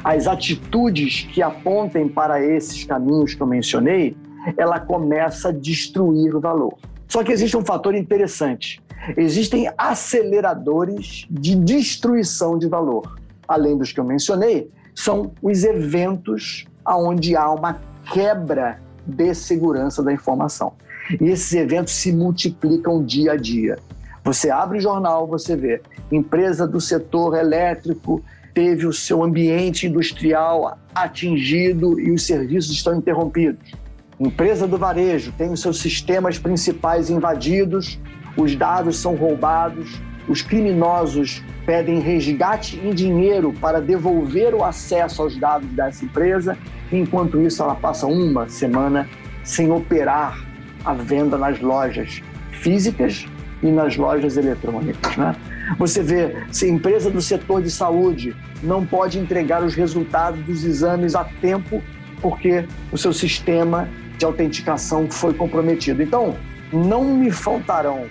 as 0.05 0.27
atitudes 0.27 1.27
que 1.33 1.43
apontem 1.43 2.07
para 2.07 2.45
esses 2.45 2.85
caminhos 2.85 3.35
que 3.35 3.41
eu 3.41 3.47
mencionei, 3.47 4.15
ela 4.59 4.79
começa 4.79 5.49
a 5.49 5.53
destruir 5.53 6.37
o 6.37 6.41
valor. 6.41 6.77
Só 7.09 7.25
que 7.25 7.33
existe 7.33 7.57
um 7.57 7.65
fator 7.65 7.95
interessante. 7.95 8.83
Existem 9.17 9.71
aceleradores 9.79 11.27
de 11.31 11.57
destruição 11.57 12.59
de 12.59 12.69
valor. 12.69 13.19
Além 13.49 13.79
dos 13.79 13.93
que 13.93 13.99
eu 13.99 14.05
mencionei, 14.05 14.71
são 14.95 15.33
os 15.41 15.65
eventos 15.65 16.67
onde 16.87 17.35
há 17.35 17.51
uma 17.51 17.81
quebra 18.13 18.81
de 19.07 19.35
segurança 19.35 20.03
da 20.03 20.13
informação. 20.13 20.75
E 21.21 21.25
esses 21.25 21.53
eventos 21.55 21.95
se 21.95 22.13
multiplicam 22.13 23.03
dia 23.03 23.33
a 23.33 23.37
dia. 23.37 23.79
Você 24.25 24.51
abre 24.51 24.79
o 24.79 24.81
jornal, 24.81 25.27
você 25.27 25.57
vê 25.57 25.81
empresa 26.11 26.67
do 26.67 26.81
setor 26.81 27.37
elétrico 27.37 28.23
teve 28.53 28.87
o 28.87 28.93
seu 28.93 29.23
ambiente 29.23 29.87
industrial 29.87 30.79
atingido 30.95 32.01
e 32.01 32.11
os 32.13 32.27
serviços 32.27 32.73
estão 32.73 32.97
interrompidos. 32.97 33.73
Empresa 34.19 34.67
do 34.67 34.77
varejo 34.77 35.33
tem 35.33 35.51
os 35.51 35.61
seus 35.61 35.81
sistemas 35.81 36.39
principais 36.39 37.09
invadidos, 37.09 37.99
os 38.37 38.55
dados 38.55 38.99
são 38.99 39.15
roubados, 39.15 40.01
os 40.29 40.43
criminosos 40.43 41.43
pedem 41.65 42.01
resgate 42.01 42.79
em 42.79 42.93
dinheiro 42.93 43.53
para 43.61 43.81
devolver 43.81 44.55
o 44.55 44.65
acesso 44.65 45.23
aos 45.23 45.37
dados 45.37 45.69
dessa 45.71 46.05
empresa, 46.05 46.59
enquanto 46.93 47.41
isso 47.41 47.63
ela 47.63 47.75
passa 47.75 48.07
uma 48.07 48.49
semana 48.49 49.09
sem 49.43 49.71
operar 49.71 50.39
a 50.85 50.93
venda 50.93 51.39
nas 51.39 51.61
lojas 51.61 52.23
físicas 52.51 53.27
e 53.63 53.71
nas 53.71 53.97
lojas 53.97 54.37
eletrônicas. 54.37 55.17
Né? 55.17 55.37
Você 55.79 56.03
vê, 56.03 56.37
se 56.51 56.69
empresa 56.69 57.11
do 57.11 57.21
setor 57.21 57.63
de 57.63 57.71
saúde 57.71 58.35
não 58.63 58.85
pode 58.85 59.19
entregar 59.19 59.63
os 59.63 59.75
resultados 59.75 60.43
dos 60.45 60.65
exames 60.65 61.15
a 61.15 61.25
tempo 61.25 61.83
porque 62.21 62.67
o 62.93 62.99
seu 62.99 63.13
sistema 63.13 63.89
de 64.19 64.25
autenticação 64.25 65.11
foi 65.11 65.33
comprometido. 65.33 66.03
Então, 66.03 66.37
não 66.73 67.05
me 67.05 67.31
faltarão 67.31 68.07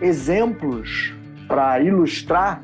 exemplos 0.00 1.12
para 1.48 1.80
ilustrar 1.80 2.62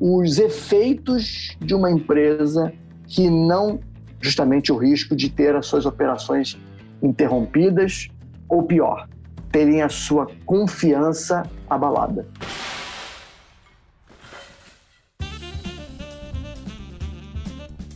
os 0.00 0.38
efeitos 0.38 1.56
de 1.60 1.74
uma 1.74 1.90
empresa 1.90 2.72
que 3.06 3.30
não 3.30 3.78
justamente 4.20 4.72
o 4.72 4.76
risco 4.76 5.14
de 5.14 5.30
ter 5.30 5.54
as 5.54 5.66
suas 5.66 5.86
operações 5.86 6.58
interrompidas 7.02 8.08
ou 8.48 8.64
pior, 8.64 9.08
terem 9.56 9.80
a 9.80 9.88
sua 9.88 10.28
confiança 10.44 11.42
abalada. 11.66 12.28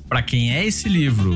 Para 0.08 0.22
quem 0.22 0.54
é 0.54 0.64
esse 0.64 0.88
livro? 0.88 1.32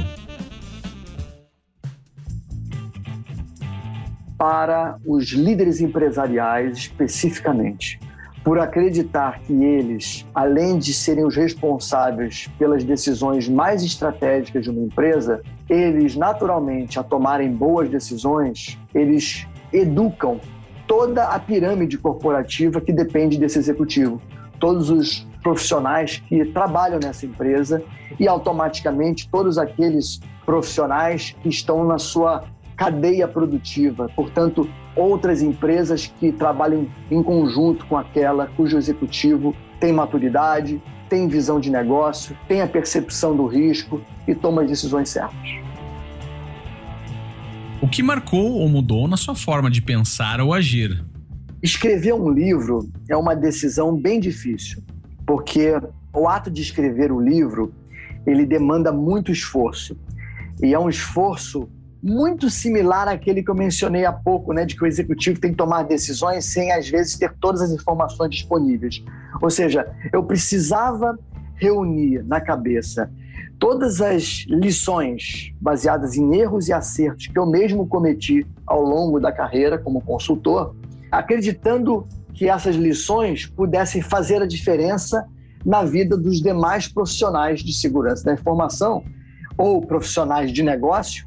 Para 4.38 4.98
os 5.04 5.28
líderes 5.32 5.82
empresariais 5.82 6.78
especificamente, 6.78 8.00
por 8.42 8.58
acreditar 8.58 9.40
que 9.40 9.52
eles, 9.52 10.26
além 10.34 10.78
de 10.78 10.94
serem 10.94 11.26
os 11.26 11.36
responsáveis 11.36 12.48
pelas 12.58 12.82
decisões 12.82 13.46
mais 13.46 13.82
estratégicas 13.82 14.64
de 14.64 14.70
uma 14.70 14.86
empresa, 14.86 15.42
eles 15.68 16.16
naturalmente 16.16 16.98
a 16.98 17.02
tomarem 17.02 17.52
boas 17.52 17.90
decisões, 17.90 18.78
eles 18.94 19.46
educam 19.74 20.40
toda 20.86 21.24
a 21.24 21.38
pirâmide 21.38 21.98
corporativa 21.98 22.80
que 22.80 22.92
depende 22.92 23.38
desse 23.38 23.58
executivo. 23.58 24.22
Todos 24.60 24.88
os 24.88 25.26
profissionais 25.42 26.22
que 26.28 26.44
trabalham 26.46 27.00
nessa 27.02 27.26
empresa 27.26 27.82
e 28.18 28.28
automaticamente 28.28 29.28
todos 29.28 29.58
aqueles 29.58 30.20
profissionais 30.46 31.34
que 31.42 31.48
estão 31.48 31.84
na 31.84 31.98
sua 31.98 32.44
cadeia 32.76 33.26
produtiva, 33.28 34.10
portanto, 34.16 34.68
outras 34.96 35.42
empresas 35.42 36.12
que 36.18 36.32
trabalhem 36.32 36.90
em 37.10 37.22
conjunto 37.22 37.86
com 37.86 37.96
aquela 37.96 38.46
cujo 38.46 38.76
executivo 38.76 39.54
tem 39.78 39.92
maturidade, 39.92 40.82
tem 41.08 41.28
visão 41.28 41.60
de 41.60 41.70
negócio, 41.70 42.36
tem 42.48 42.62
a 42.62 42.66
percepção 42.66 43.36
do 43.36 43.46
risco 43.46 44.00
e 44.26 44.34
toma 44.34 44.62
as 44.62 44.68
decisões 44.68 45.08
certas. 45.08 45.73
O 47.84 47.86
que 47.86 48.02
marcou 48.02 48.52
ou 48.60 48.66
mudou 48.66 49.06
na 49.06 49.14
sua 49.18 49.34
forma 49.34 49.70
de 49.70 49.82
pensar 49.82 50.40
ou 50.40 50.54
agir? 50.54 51.04
Escrever 51.62 52.14
um 52.14 52.30
livro 52.30 52.88
é 53.10 53.14
uma 53.14 53.36
decisão 53.36 53.94
bem 53.94 54.18
difícil, 54.18 54.82
porque 55.26 55.78
o 56.10 56.26
ato 56.26 56.50
de 56.50 56.62
escrever 56.62 57.12
o 57.12 57.20
livro 57.20 57.74
ele 58.26 58.46
demanda 58.46 58.90
muito 58.90 59.30
esforço 59.30 59.98
e 60.62 60.72
é 60.72 60.78
um 60.78 60.88
esforço 60.88 61.68
muito 62.02 62.48
similar 62.48 63.06
àquele 63.06 63.42
que 63.42 63.50
eu 63.50 63.54
mencionei 63.54 64.06
há 64.06 64.12
pouco, 64.14 64.54
né, 64.54 64.64
de 64.64 64.76
que 64.76 64.82
o 64.82 64.86
executivo 64.86 65.38
tem 65.38 65.50
que 65.50 65.58
tomar 65.58 65.82
decisões 65.82 66.46
sem 66.46 66.72
às 66.72 66.88
vezes 66.88 67.18
ter 67.18 67.34
todas 67.38 67.60
as 67.60 67.70
informações 67.70 68.30
disponíveis. 68.30 69.04
Ou 69.42 69.50
seja, 69.50 69.86
eu 70.10 70.24
precisava 70.24 71.18
reunir 71.56 72.24
na 72.24 72.40
cabeça 72.40 73.12
todas 73.58 74.00
as 74.00 74.44
lições 74.48 75.52
baseadas 75.60 76.16
em 76.16 76.36
erros 76.36 76.68
e 76.68 76.72
acertos 76.72 77.26
que 77.26 77.38
eu 77.38 77.46
mesmo 77.46 77.86
cometi 77.86 78.46
ao 78.66 78.82
longo 78.82 79.20
da 79.20 79.32
carreira 79.32 79.78
como 79.78 80.00
consultor, 80.00 80.74
acreditando 81.10 82.06
que 82.32 82.48
essas 82.48 82.76
lições 82.76 83.46
pudessem 83.46 84.02
fazer 84.02 84.42
a 84.42 84.46
diferença 84.46 85.26
na 85.64 85.84
vida 85.84 86.16
dos 86.16 86.42
demais 86.42 86.88
profissionais 86.88 87.60
de 87.60 87.72
segurança 87.72 88.24
da 88.24 88.34
informação 88.34 89.02
ou 89.56 89.80
profissionais 89.80 90.52
de 90.52 90.62
negócio 90.62 91.26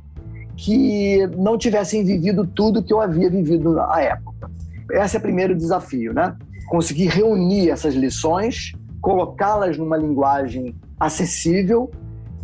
que 0.55 1.25
não 1.37 1.57
tivessem 1.57 2.03
vivido 2.03 2.45
tudo 2.45 2.83
que 2.83 2.91
eu 2.91 2.99
havia 2.99 3.29
vivido 3.29 3.73
na 3.73 4.01
época. 4.01 4.49
Esse 4.91 5.15
é 5.15 5.19
o 5.19 5.21
primeiro 5.21 5.55
desafio, 5.55 6.13
né? 6.13 6.35
Conseguir 6.67 7.07
reunir 7.07 7.69
essas 7.69 7.93
lições, 7.93 8.73
colocá-las 8.99 9.77
numa 9.77 9.95
linguagem 9.95 10.75
acessível, 10.99 11.91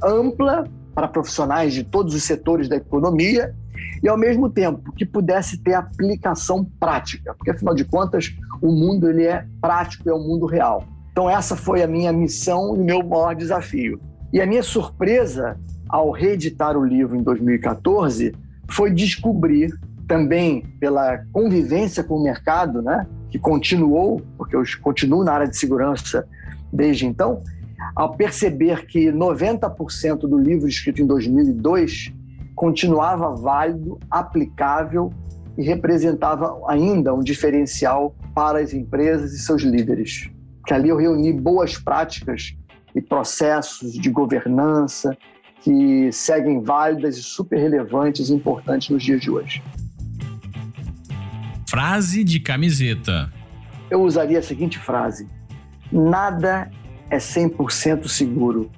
ampla 0.03 0.65
para 0.93 1.07
profissionais 1.07 1.73
de 1.73 1.83
todos 1.83 2.13
os 2.13 2.23
setores 2.23 2.67
da 2.69 2.75
economia 2.75 3.55
e 4.01 4.07
ao 4.07 4.17
mesmo 4.17 4.49
tempo 4.49 4.91
que 4.93 5.05
pudesse 5.05 5.57
ter 5.57 5.73
aplicação 5.73 6.63
prática, 6.79 7.33
porque 7.33 7.51
afinal 7.51 7.73
de 7.73 7.85
contas 7.85 8.35
o 8.61 8.71
mundo 8.71 9.09
ele 9.09 9.25
é 9.25 9.45
prático, 9.59 10.09
é 10.09 10.13
o 10.13 10.19
mundo 10.19 10.45
real. 10.45 10.83
Então 11.11 11.29
essa 11.29 11.55
foi 11.55 11.81
a 11.81 11.87
minha 11.87 12.11
missão 12.11 12.75
e 12.75 12.79
o 12.79 12.83
meu 12.83 13.03
maior 13.03 13.35
desafio. 13.35 13.99
E 14.31 14.41
a 14.41 14.45
minha 14.45 14.63
surpresa 14.63 15.57
ao 15.93 16.09
reeditar 16.09 16.75
o 16.75 16.83
livro 16.83 17.15
em 17.15 17.21
2014, 17.21 18.33
foi 18.67 18.91
descobrir 18.91 19.71
também 20.07 20.65
pela 20.79 21.19
convivência 21.31 22.03
com 22.03 22.15
o 22.15 22.23
mercado, 22.23 22.81
né, 22.81 23.05
que 23.29 23.37
continuou, 23.37 24.19
porque 24.35 24.55
eu 24.55 24.63
continuo 24.81 25.23
na 25.23 25.33
área 25.33 25.47
de 25.47 25.55
segurança 25.55 26.27
desde 26.71 27.05
então, 27.05 27.43
ao 27.95 28.15
perceber 28.15 28.85
que 28.85 29.11
90% 29.11 30.19
do 30.19 30.37
livro 30.37 30.67
escrito 30.67 31.01
em 31.01 31.05
2002 31.05 32.11
continuava 32.55 33.35
válido, 33.35 33.99
aplicável 34.09 35.11
e 35.57 35.63
representava 35.63 36.59
ainda 36.67 37.13
um 37.13 37.19
diferencial 37.19 38.15
para 38.33 38.59
as 38.59 38.73
empresas 38.73 39.33
e 39.33 39.39
seus 39.39 39.61
líderes. 39.61 40.29
Que 40.65 40.73
ali 40.73 40.89
eu 40.89 40.97
reuni 40.97 41.31
boas 41.33 41.77
práticas 41.77 42.55
e 42.95 43.01
processos 43.01 43.93
de 43.93 44.09
governança, 44.09 45.15
que 45.61 46.11
seguem 46.11 46.61
válidas 46.61 47.17
e 47.17 47.23
super 47.23 47.57
relevantes 47.57 48.29
e 48.29 48.33
importantes 48.33 48.89
nos 48.89 49.03
dias 49.03 49.21
de 49.21 49.29
hoje. 49.29 49.63
Frase 51.69 52.23
de 52.23 52.39
camiseta. 52.39 53.31
Eu 53.89 54.01
usaria 54.03 54.39
a 54.39 54.43
seguinte 54.43 54.77
frase: 54.77 55.27
Nada 55.91 56.69
é 57.13 57.17
100% 57.17 58.07
seguro. 58.07 58.71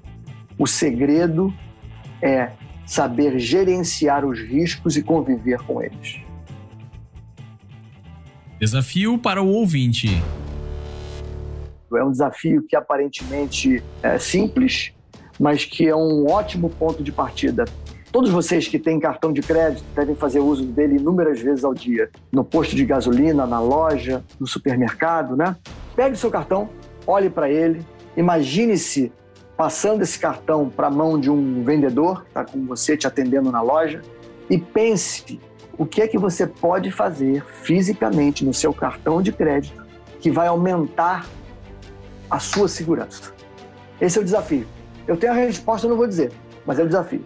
O 0.59 0.67
segredo 0.67 1.53
é 2.21 2.51
saber 2.85 3.39
gerenciar 3.39 4.25
os 4.25 4.39
riscos 4.39 4.97
e 4.97 5.01
conviver 5.01 5.59
com 5.59 5.81
eles. 5.81 6.19
Desafio 8.59 9.17
para 9.17 9.41
o 9.41 9.47
ouvinte. 9.47 10.21
É 11.95 12.03
um 12.03 12.11
desafio 12.11 12.61
que 12.67 12.75
aparentemente 12.75 13.81
é 14.03 14.19
simples, 14.19 14.91
mas 15.39 15.63
que 15.63 15.87
é 15.87 15.95
um 15.95 16.29
ótimo 16.29 16.69
ponto 16.69 17.01
de 17.01 17.13
partida. 17.13 17.63
Todos 18.11 18.29
vocês 18.29 18.67
que 18.67 18.77
têm 18.77 18.99
cartão 18.99 19.31
de 19.31 19.41
crédito 19.41 19.85
devem 19.95 20.15
fazer 20.15 20.39
uso 20.41 20.65
dele 20.65 20.97
inúmeras 20.97 21.39
vezes 21.39 21.63
ao 21.63 21.73
dia, 21.73 22.09
no 22.33 22.43
posto 22.43 22.75
de 22.75 22.85
gasolina, 22.85 23.47
na 23.47 23.61
loja, 23.61 24.25
no 24.37 24.45
supermercado, 24.45 25.37
né? 25.37 25.55
Pegue 25.95 26.15
o 26.15 26.17
seu 26.17 26.29
cartão, 26.29 26.69
olhe 27.07 27.29
para 27.29 27.49
ele, 27.49 27.81
imagine-se 28.15 29.11
passando 29.57 30.01
esse 30.01 30.19
cartão 30.19 30.69
para 30.69 30.87
a 30.87 30.91
mão 30.91 31.19
de 31.19 31.29
um 31.29 31.63
vendedor 31.63 32.23
que 32.23 32.27
está 32.27 32.43
com 32.43 32.65
você 32.65 32.97
te 32.97 33.07
atendendo 33.07 33.51
na 33.51 33.61
loja 33.61 34.01
e 34.49 34.57
pense 34.57 35.39
o 35.77 35.85
que 35.85 36.01
é 36.01 36.07
que 36.07 36.17
você 36.17 36.45
pode 36.45 36.91
fazer 36.91 37.43
fisicamente 37.63 38.45
no 38.45 38.53
seu 38.53 38.73
cartão 38.73 39.21
de 39.21 39.31
crédito 39.31 39.85
que 40.19 40.31
vai 40.31 40.47
aumentar 40.47 41.25
a 42.29 42.39
sua 42.39 42.67
segurança. 42.67 43.33
Esse 43.99 44.17
é 44.17 44.21
o 44.21 44.23
desafio. 44.23 44.67
Eu 45.07 45.15
tenho 45.15 45.33
a 45.33 45.35
resposta, 45.35 45.87
não 45.87 45.95
vou 45.95 46.07
dizer, 46.07 46.31
mas 46.65 46.79
é 46.79 46.83
o 46.83 46.87
desafio. 46.87 47.25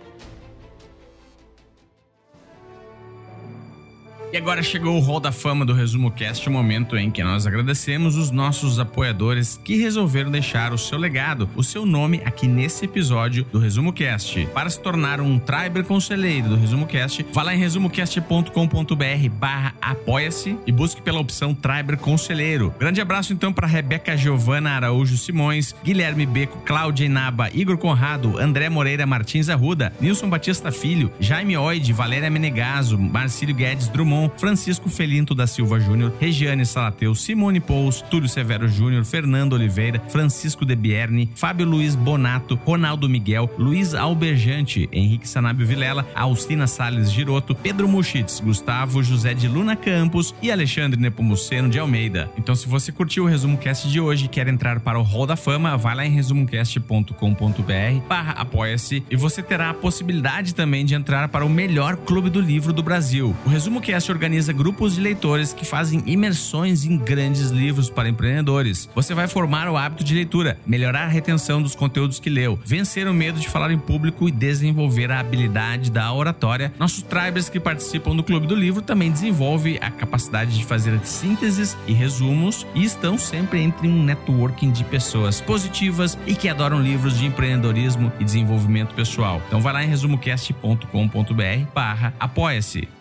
E 4.32 4.38
agora 4.38 4.62
chegou 4.62 4.96
o 4.96 5.00
Hall 5.00 5.20
da 5.20 5.32
Fama 5.32 5.66
do 5.66 5.74
Resumo 5.74 6.12
Cast, 6.12 6.48
o 6.48 6.52
momento 6.52 6.96
em 6.96 7.10
que 7.10 7.24
nós 7.24 7.48
agradecemos 7.48 8.16
os 8.16 8.30
nossos 8.30 8.80
apoiadores 8.80 9.60
que 9.64 9.78
resolveram 9.78 10.30
deixar 10.30 10.72
o 10.72 10.78
seu 10.78 11.00
legado, 11.00 11.50
o 11.56 11.64
seu 11.64 11.84
nome 11.84 12.22
aqui 12.24 12.48
nesse 12.48 12.86
episódio 12.86 13.44
do 13.46 13.58
Resumo 13.58 13.92
Cast. 13.92 14.46
Para 14.54 14.70
se 14.70 14.80
tornar 14.80 15.20
um 15.20 15.40
Triber 15.40 15.84
Conselheiro 15.84 16.50
do 16.50 16.58
Resumo 16.58 16.86
Cast, 16.86 17.26
vá 17.34 17.42
lá 17.42 17.56
em 17.56 17.58
resumocast.com.br 17.58 19.30
barra 19.32 19.74
apoia-se 19.82 20.56
e 20.68 20.72
busque 20.72 21.02
pela 21.02 21.20
opção 21.20 21.56
Triber 21.56 21.98
Conselheiro. 21.98 22.72
Grande 22.78 23.02
abraço 23.02 23.34
então 23.34 23.52
para 23.52 23.66
Rebeca 23.66 24.16
Giovana 24.16 24.70
Araújo 24.70 25.18
Simões, 25.18 25.74
Guilherme 25.84 26.28
Beco, 26.28 26.60
Cláudia 26.60 27.06
Inaba, 27.06 27.50
Igor 27.52 27.80
Conrado, 27.80 28.38
André 28.38 28.70
Moreira 28.70 29.08
Martins 29.08 29.50
Arruda, 29.50 29.92
Nilson 30.00 30.30
Batista 30.30 30.72
Filho, 30.72 31.12
Jaime 31.20 31.58
Oide, 31.58 31.92
Valéria 31.94 32.30
Menegaso, 32.30 32.96
Marcílio 32.96 33.56
Guedes 33.56 33.90
Drummond, 33.90 34.19
Francisco 34.38 34.90
Felinto 34.90 35.36
da 35.36 35.46
Silva 35.46 35.80
Júnior, 35.80 36.12
Regiane 36.20 36.66
Salateu, 36.66 37.14
Simone 37.14 37.60
Pous, 37.60 38.02
Túlio 38.02 38.28
Severo 38.28 38.68
Júnior, 38.68 39.06
Fernando 39.06 39.54
Oliveira, 39.54 40.02
Francisco 40.10 40.66
De 40.66 40.76
Bierni, 40.76 41.30
Fábio 41.36 41.66
Luiz 41.66 41.96
Bonato, 41.96 42.60
Ronaldo 42.66 43.08
Miguel, 43.08 43.50
Luiz 43.58 43.94
Alberjante, 43.94 44.90
Henrique 44.92 45.30
Sanábio 45.30 45.68
Vilela, 45.68 46.08
Austina 46.16 46.66
Sales 46.66 47.12
Giroto, 47.12 47.54
Pedro 47.54 47.88
Muschitz, 47.88 48.40
Gustavo 48.40 49.04
José 49.04 49.34
de 49.34 49.48
Luna 49.48 49.76
Campos 49.76 50.34
e 50.42 50.52
Alexandre 50.52 51.00
Nepomuceno 51.00 51.70
de 51.70 51.78
Almeida. 51.78 52.32
Então, 52.38 52.56
se 52.56 52.68
você 52.68 52.92
curtiu 52.92 53.26
o 53.26 53.28
Resumo 53.28 53.58
Cast 53.58 53.88
de 53.88 54.00
hoje 54.00 54.26
e 54.26 54.28
quer 54.28 54.48
entrar 54.48 54.80
para 54.80 55.00
o 55.00 55.04
Hall 55.04 55.28
da 55.28 55.36
Fama, 55.36 55.78
vai 55.78 55.96
lá 55.96 56.06
em 56.06 56.12
resumocast.com.br 56.12 58.00
barra 58.08 58.32
apoia-se 58.32 59.04
e 59.10 59.16
você 59.16 59.44
terá 59.44 59.70
a 59.70 59.74
possibilidade 59.74 60.56
também 60.56 60.86
de 60.86 60.96
entrar 60.96 61.30
para 61.30 61.46
o 61.46 61.50
melhor 61.50 61.96
clube 61.98 62.30
do 62.30 62.42
livro 62.42 62.74
do 62.74 62.82
Brasil. 62.82 63.36
O 63.46 63.50
Resumo 63.50 63.82
Cast 63.82 64.09
organiza 64.12 64.54
grupos 64.54 64.96
de 64.96 65.02
leitores 65.02 65.54
que 65.54 65.66
fazem 65.66 66.04
imersões 66.06 66.86
em 66.86 66.98
grandes 66.98 67.50
livros 67.50 67.90
para 67.90 68.10
empreendedores. 68.10 68.90
Você 68.96 69.14
vai 69.14 69.28
formar 69.28 69.68
o 69.68 69.78
hábito 69.78 70.04
de 70.04 70.14
leitura, 70.14 70.58
melhorar 70.66 71.04
a 71.04 71.08
retenção 71.08 71.62
dos 71.62 71.76
conteúdos 71.76 72.20
que 72.20 72.30
leu, 72.30 72.60
vencer 72.66 73.08
o 73.08 73.14
medo 73.14 73.40
de 73.40 73.50
falar 73.50 73.72
em 73.72 73.80
público 73.80 74.28
e 74.28 74.32
desenvolver 74.32 75.12
a 75.12 75.20
habilidade 75.20 75.92
da 75.92 76.12
oratória. 76.12 76.74
Nossos 76.80 77.04
tribers 77.04 77.50
que 77.50 77.60
participam 77.60 78.16
do 78.16 78.24
Clube 78.24 78.48
do 78.48 78.56
Livro 78.56 78.82
também 78.82 79.12
desenvolvem 79.12 79.78
a 79.82 79.90
capacidade 79.92 80.58
de 80.58 80.66
fazer 80.66 81.00
sínteses 81.04 81.78
e 81.88 81.94
resumos 81.94 82.66
e 82.76 82.84
estão 82.84 83.18
sempre 83.18 83.60
entre 83.62 83.88
um 83.88 84.04
networking 84.04 84.72
de 84.72 84.84
pessoas 84.84 85.42
positivas 85.42 86.18
e 86.26 86.36
que 86.36 86.50
adoram 86.50 86.82
livros 86.82 87.18
de 87.18 87.26
empreendedorismo 87.26 88.12
e 88.20 88.24
desenvolvimento 88.24 88.94
pessoal. 88.94 89.42
Então 89.48 89.62
vai 89.62 89.74
lá 89.74 89.84
em 89.84 89.88
resumocast.com.br 89.88 91.72
barra 91.74 92.14
apoia-se. 92.20 92.99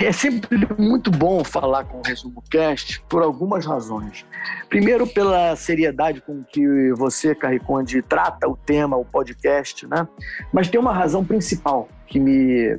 É 0.00 0.12
sempre 0.12 0.66
muito 0.78 1.10
bom 1.10 1.44
falar 1.44 1.84
com 1.84 1.98
o 1.98 2.02
Resumo 2.02 2.42
Cast 2.50 3.02
por 3.08 3.22
algumas 3.22 3.66
razões. 3.66 4.24
Primeiro, 4.68 5.06
pela 5.06 5.54
seriedade 5.56 6.20
com 6.20 6.42
que 6.42 6.92
você, 6.92 7.34
Carriconde, 7.34 8.00
trata 8.02 8.48
o 8.48 8.56
tema, 8.56 8.96
o 8.96 9.04
podcast, 9.04 9.86
né? 9.86 10.08
Mas 10.52 10.68
tem 10.68 10.80
uma 10.80 10.92
razão 10.92 11.24
principal 11.24 11.88
que 12.06 12.18
me 12.18 12.78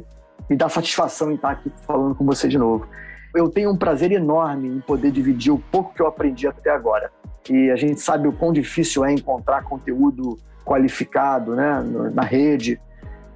Me 0.49 0.55
dá 0.55 0.69
satisfação 0.69 1.31
em 1.31 1.35
estar 1.35 1.49
aqui 1.51 1.71
falando 1.87 2.13
com 2.13 2.23
você 2.25 2.47
de 2.47 2.57
novo. 2.57 2.87
Eu 3.33 3.49
tenho 3.49 3.71
um 3.71 3.77
prazer 3.77 4.11
enorme 4.11 4.69
em 4.69 4.79
poder 4.79 5.11
dividir 5.11 5.51
o 5.51 5.57
pouco 5.57 5.93
que 5.93 6.01
eu 6.01 6.07
aprendi 6.07 6.47
até 6.47 6.69
agora. 6.69 7.11
E 7.49 7.69
a 7.71 7.75
gente 7.75 7.99
sabe 7.99 8.27
o 8.27 8.31
quão 8.31 8.53
difícil 8.53 9.03
é 9.03 9.11
encontrar 9.11 9.63
conteúdo 9.63 10.39
qualificado 10.63 11.55
né, 11.55 11.83
na 12.13 12.23
rede, 12.23 12.79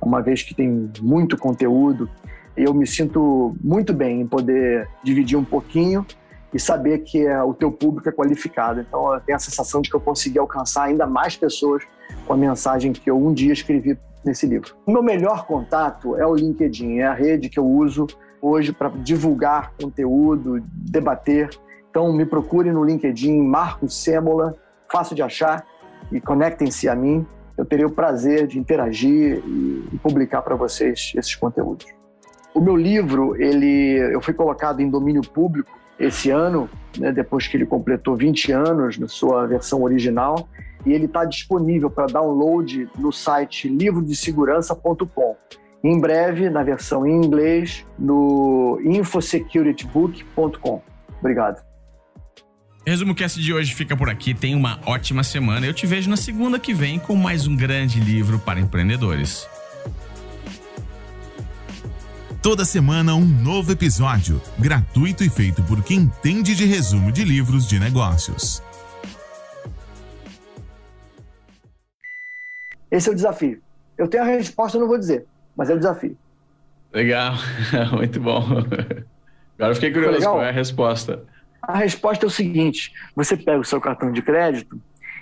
uma 0.01 0.21
vez 0.21 0.41
que 0.41 0.55
tem 0.55 0.89
muito 1.01 1.37
conteúdo. 1.37 2.09
Eu 2.61 2.73
me 2.73 2.85
sinto 2.85 3.55
muito 3.63 3.93
bem 3.93 4.19
em 4.19 4.27
poder 4.27 4.85
dividir 5.01 5.37
um 5.37 5.45
pouquinho 5.45 6.05
e 6.53 6.59
saber 6.59 6.99
que 6.99 7.25
é, 7.25 7.41
o 7.41 7.53
teu 7.53 7.71
público 7.71 8.09
é 8.09 8.11
qualificado. 8.11 8.81
Então, 8.81 9.13
eu 9.13 9.21
tenho 9.21 9.37
a 9.37 9.39
sensação 9.39 9.81
de 9.81 9.89
que 9.89 9.95
eu 9.95 9.99
consegui 10.01 10.37
alcançar 10.37 10.83
ainda 10.83 11.07
mais 11.07 11.37
pessoas 11.37 11.83
com 12.27 12.33
a 12.33 12.37
mensagem 12.37 12.91
que 12.91 13.09
eu 13.09 13.17
um 13.17 13.33
dia 13.33 13.53
escrevi 13.53 13.97
nesse 14.25 14.45
livro. 14.45 14.75
O 14.85 14.91
meu 14.91 15.01
melhor 15.01 15.45
contato 15.45 16.17
é 16.17 16.27
o 16.27 16.35
LinkedIn, 16.35 16.97
é 16.97 17.05
a 17.05 17.13
rede 17.13 17.47
que 17.47 17.57
eu 17.57 17.65
uso 17.65 18.07
hoje 18.41 18.73
para 18.73 18.89
divulgar 18.89 19.71
conteúdo, 19.81 20.61
debater. 20.69 21.49
Então, 21.89 22.11
me 22.11 22.25
procure 22.25 22.73
no 22.73 22.83
LinkedIn, 22.83 23.41
Marcos 23.41 24.03
Sêmola, 24.03 24.53
fácil 24.91 25.15
de 25.15 25.21
achar 25.21 25.65
e 26.11 26.19
conectem-se 26.19 26.89
a 26.89 26.95
mim. 26.95 27.25
Eu 27.57 27.63
terei 27.63 27.85
o 27.85 27.89
prazer 27.89 28.47
de 28.47 28.59
interagir 28.59 29.41
e 29.45 29.97
publicar 30.03 30.41
para 30.41 30.55
vocês 30.55 31.13
esses 31.15 31.35
conteúdos. 31.35 31.98
O 32.53 32.59
meu 32.59 32.75
livro, 32.75 33.35
ele, 33.35 33.97
eu 34.13 34.21
fui 34.21 34.33
colocado 34.33 34.81
em 34.81 34.89
domínio 34.89 35.21
público 35.21 35.79
esse 35.99 36.29
ano, 36.29 36.69
né, 36.97 37.11
depois 37.11 37.47
que 37.47 37.57
ele 37.57 37.65
completou 37.65 38.15
20 38.15 38.51
anos 38.51 38.97
na 38.97 39.07
sua 39.07 39.45
versão 39.45 39.83
original, 39.83 40.47
e 40.85 40.93
ele 40.93 41.05
está 41.05 41.25
disponível 41.25 41.89
para 41.89 42.07
download 42.07 42.89
no 42.97 43.11
site 43.11 43.67
livrodesegurança.com. 43.67 45.35
Em 45.83 45.99
breve, 45.99 46.49
na 46.49 46.63
versão 46.63 47.05
em 47.05 47.23
inglês, 47.23 47.85
no 47.97 48.79
infosecuritybook.com. 48.83 50.81
Obrigado. 51.19 51.61
Resumo 52.85 53.13
Cast 53.13 53.39
de 53.39 53.53
hoje 53.53 53.75
fica 53.75 53.95
por 53.95 54.09
aqui. 54.09 54.33
Tenha 54.33 54.57
uma 54.57 54.79
ótima 54.85 55.23
semana. 55.23 55.65
Eu 55.65 55.73
te 55.73 55.85
vejo 55.85 56.09
na 56.09 56.17
segunda 56.17 56.57
que 56.57 56.73
vem 56.73 56.97
com 56.97 57.15
mais 57.15 57.45
um 57.45 57.55
grande 57.55 57.99
livro 57.99 58.39
para 58.39 58.59
empreendedores. 58.59 59.47
Toda 62.41 62.63
semana 62.63 63.15
um 63.15 63.25
novo 63.25 63.73
episódio, 63.73 64.41
gratuito 64.57 65.25
e 65.25 65.29
feito 65.29 65.61
por 65.61 65.83
quem 65.83 65.97
entende 65.97 66.55
de 66.55 66.63
resumo 66.63 67.11
de 67.11 67.25
livros 67.25 67.67
de 67.67 67.77
negócios. 67.77 68.63
Esse 72.89 73.09
é 73.09 73.11
o 73.11 73.15
desafio. 73.15 73.61
Eu 73.97 74.07
tenho 74.07 74.23
a 74.23 74.25
resposta, 74.25 74.77
eu 74.77 74.81
não 74.81 74.87
vou 74.87 74.97
dizer, 74.97 75.25
mas 75.53 75.69
é 75.69 75.73
o 75.73 75.77
desafio. 75.77 76.17
Legal, 76.93 77.33
muito 77.91 78.21
bom. 78.21 78.41
Agora 79.57 79.75
fiquei 79.75 79.91
curioso 79.91 80.21
qual 80.21 80.41
é 80.41 80.47
a 80.47 80.53
resposta. 80.53 81.21
A 81.61 81.77
resposta 81.77 82.25
é 82.25 82.27
o 82.27 82.31
seguinte: 82.31 82.93
você 83.13 83.35
pega 83.35 83.59
o 83.59 83.65
seu 83.65 83.81
cartão 83.81 84.13
de 84.13 84.21
crédito 84.21 84.79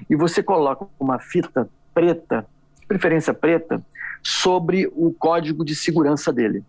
e 0.07 0.15
você 0.15 0.43
coloca 0.43 0.85
uma 0.99 1.17
fita 1.17 1.67
preta, 1.95 2.45
de 2.79 2.85
preferência 2.85 3.33
preta, 3.33 3.83
sobre 4.21 4.85
o 4.95 5.11
código 5.11 5.65
de 5.65 5.75
segurança 5.75 6.31
dele. 6.31 6.63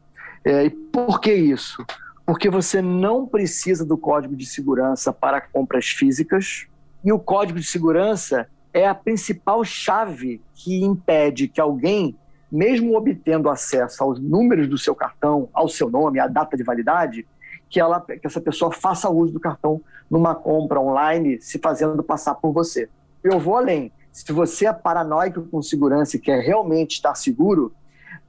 É, 0.45 0.65
e 0.65 0.71
por 0.71 1.21
que 1.21 1.33
isso? 1.33 1.85
Porque 2.27 2.51
você 2.51 2.83
não 2.83 3.27
precisa 3.27 3.85
do 3.85 3.97
código 3.97 4.37
de 4.37 4.47
segurança 4.47 5.13
para 5.13 5.41
compras 5.41 5.87
físicas 5.87 6.67
e 7.05 7.13
o 7.13 7.19
código 7.19 7.59
de 7.59 7.67
segurança 7.67 8.49
é 8.73 8.87
a 8.87 8.95
principal 8.95 9.65
chave 9.65 10.43
que 10.55 10.85
impede 10.85 11.49
que 11.49 11.61
alguém, 11.61 12.17
mesmo 12.51 12.97
obtendo 12.97 13.49
acesso 13.49 14.03
aos 14.03 14.21
números 14.21 14.69
do 14.69 14.77
seu 14.77 14.95
cartão, 14.95 15.49
ao 15.53 15.69
seu 15.69 15.91
nome, 15.91 16.21
à 16.21 16.27
data 16.27 16.57
de 16.57 16.63
validade, 16.63 17.27
que, 17.71 17.81
ela, 17.81 18.01
que 18.01 18.27
essa 18.27 18.41
pessoa 18.41 18.73
faça 18.73 19.09
uso 19.09 19.33
do 19.33 19.41
cartão 19.41 19.81
numa 20.11 20.35
compra 20.35 20.81
online, 20.81 21.41
se 21.41 21.59
fazendo 21.59 22.03
passar 22.03 22.35
por 22.35 22.53
você. 22.53 22.89
Eu 23.23 23.39
vou 23.39 23.57
além. 23.57 23.93
Se 24.13 24.33
você 24.33 24.67
é 24.67 24.73
paranoico 24.73 25.43
com 25.43 25.63
segurança 25.63 26.17
e 26.17 26.21
quer 26.21 26.41
realmente 26.41 26.93
estar 26.93 27.15
seguro, 27.15 27.73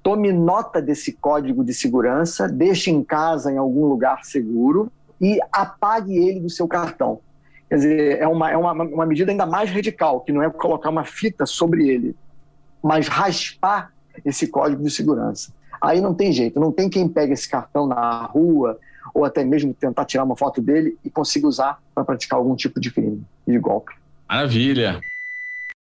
tome 0.10 0.34
nota 0.34 0.82
desse 0.82 1.14
código 1.14 1.64
de 1.64 1.72
segurança, 1.72 2.48
deixe 2.48 2.90
em 2.90 3.04
casa 3.04 3.52
em 3.52 3.58
algum 3.58 3.86
lugar 3.86 4.26
seguro 4.26 4.92
e 5.22 5.40
apague 5.52 6.18
ele 6.18 6.40
do 6.40 6.50
seu 6.50 6.68
cartão. 6.68 7.20
Quer 7.70 7.76
dizer, 7.76 8.18
é 8.20 8.28
uma, 8.28 8.50
é 8.50 8.58
uma, 8.58 8.72
uma 8.72 9.06
medida 9.06 9.30
ainda 9.30 9.46
mais 9.46 9.70
radical, 9.70 10.22
que 10.22 10.32
não 10.32 10.42
é 10.42 10.50
colocar 10.50 10.90
uma 10.90 11.04
fita 11.04 11.46
sobre 11.46 11.88
ele, 11.88 12.16
mas 12.82 13.08
raspar 13.08 13.94
esse 14.26 14.48
código 14.48 14.84
de 14.84 14.90
segurança. 14.90 15.54
Aí 15.80 16.02
não 16.02 16.16
tem 16.16 16.32
jeito, 16.32 16.60
não 16.60 16.72
tem 16.72 16.90
quem 16.90 17.08
pegue 17.08 17.34
esse 17.34 17.48
cartão 17.48 17.86
na 17.86 18.24
rua 18.26 18.80
ou 19.14 19.24
até 19.24 19.44
mesmo 19.44 19.76
tentar 19.76 20.06
tirar 20.06 20.24
uma 20.24 20.36
foto 20.36 20.60
dele 20.60 20.98
e 21.06 21.10
consiga 21.12 21.48
usar 21.48 21.80
para 21.94 22.04
praticar 22.04 22.40
algum 22.40 22.56
tipo 22.56 22.80
de 22.80 22.90
crime, 22.90 23.24
de 23.48 23.60
golpe. 23.60 23.94
Maravilha! 24.28 25.00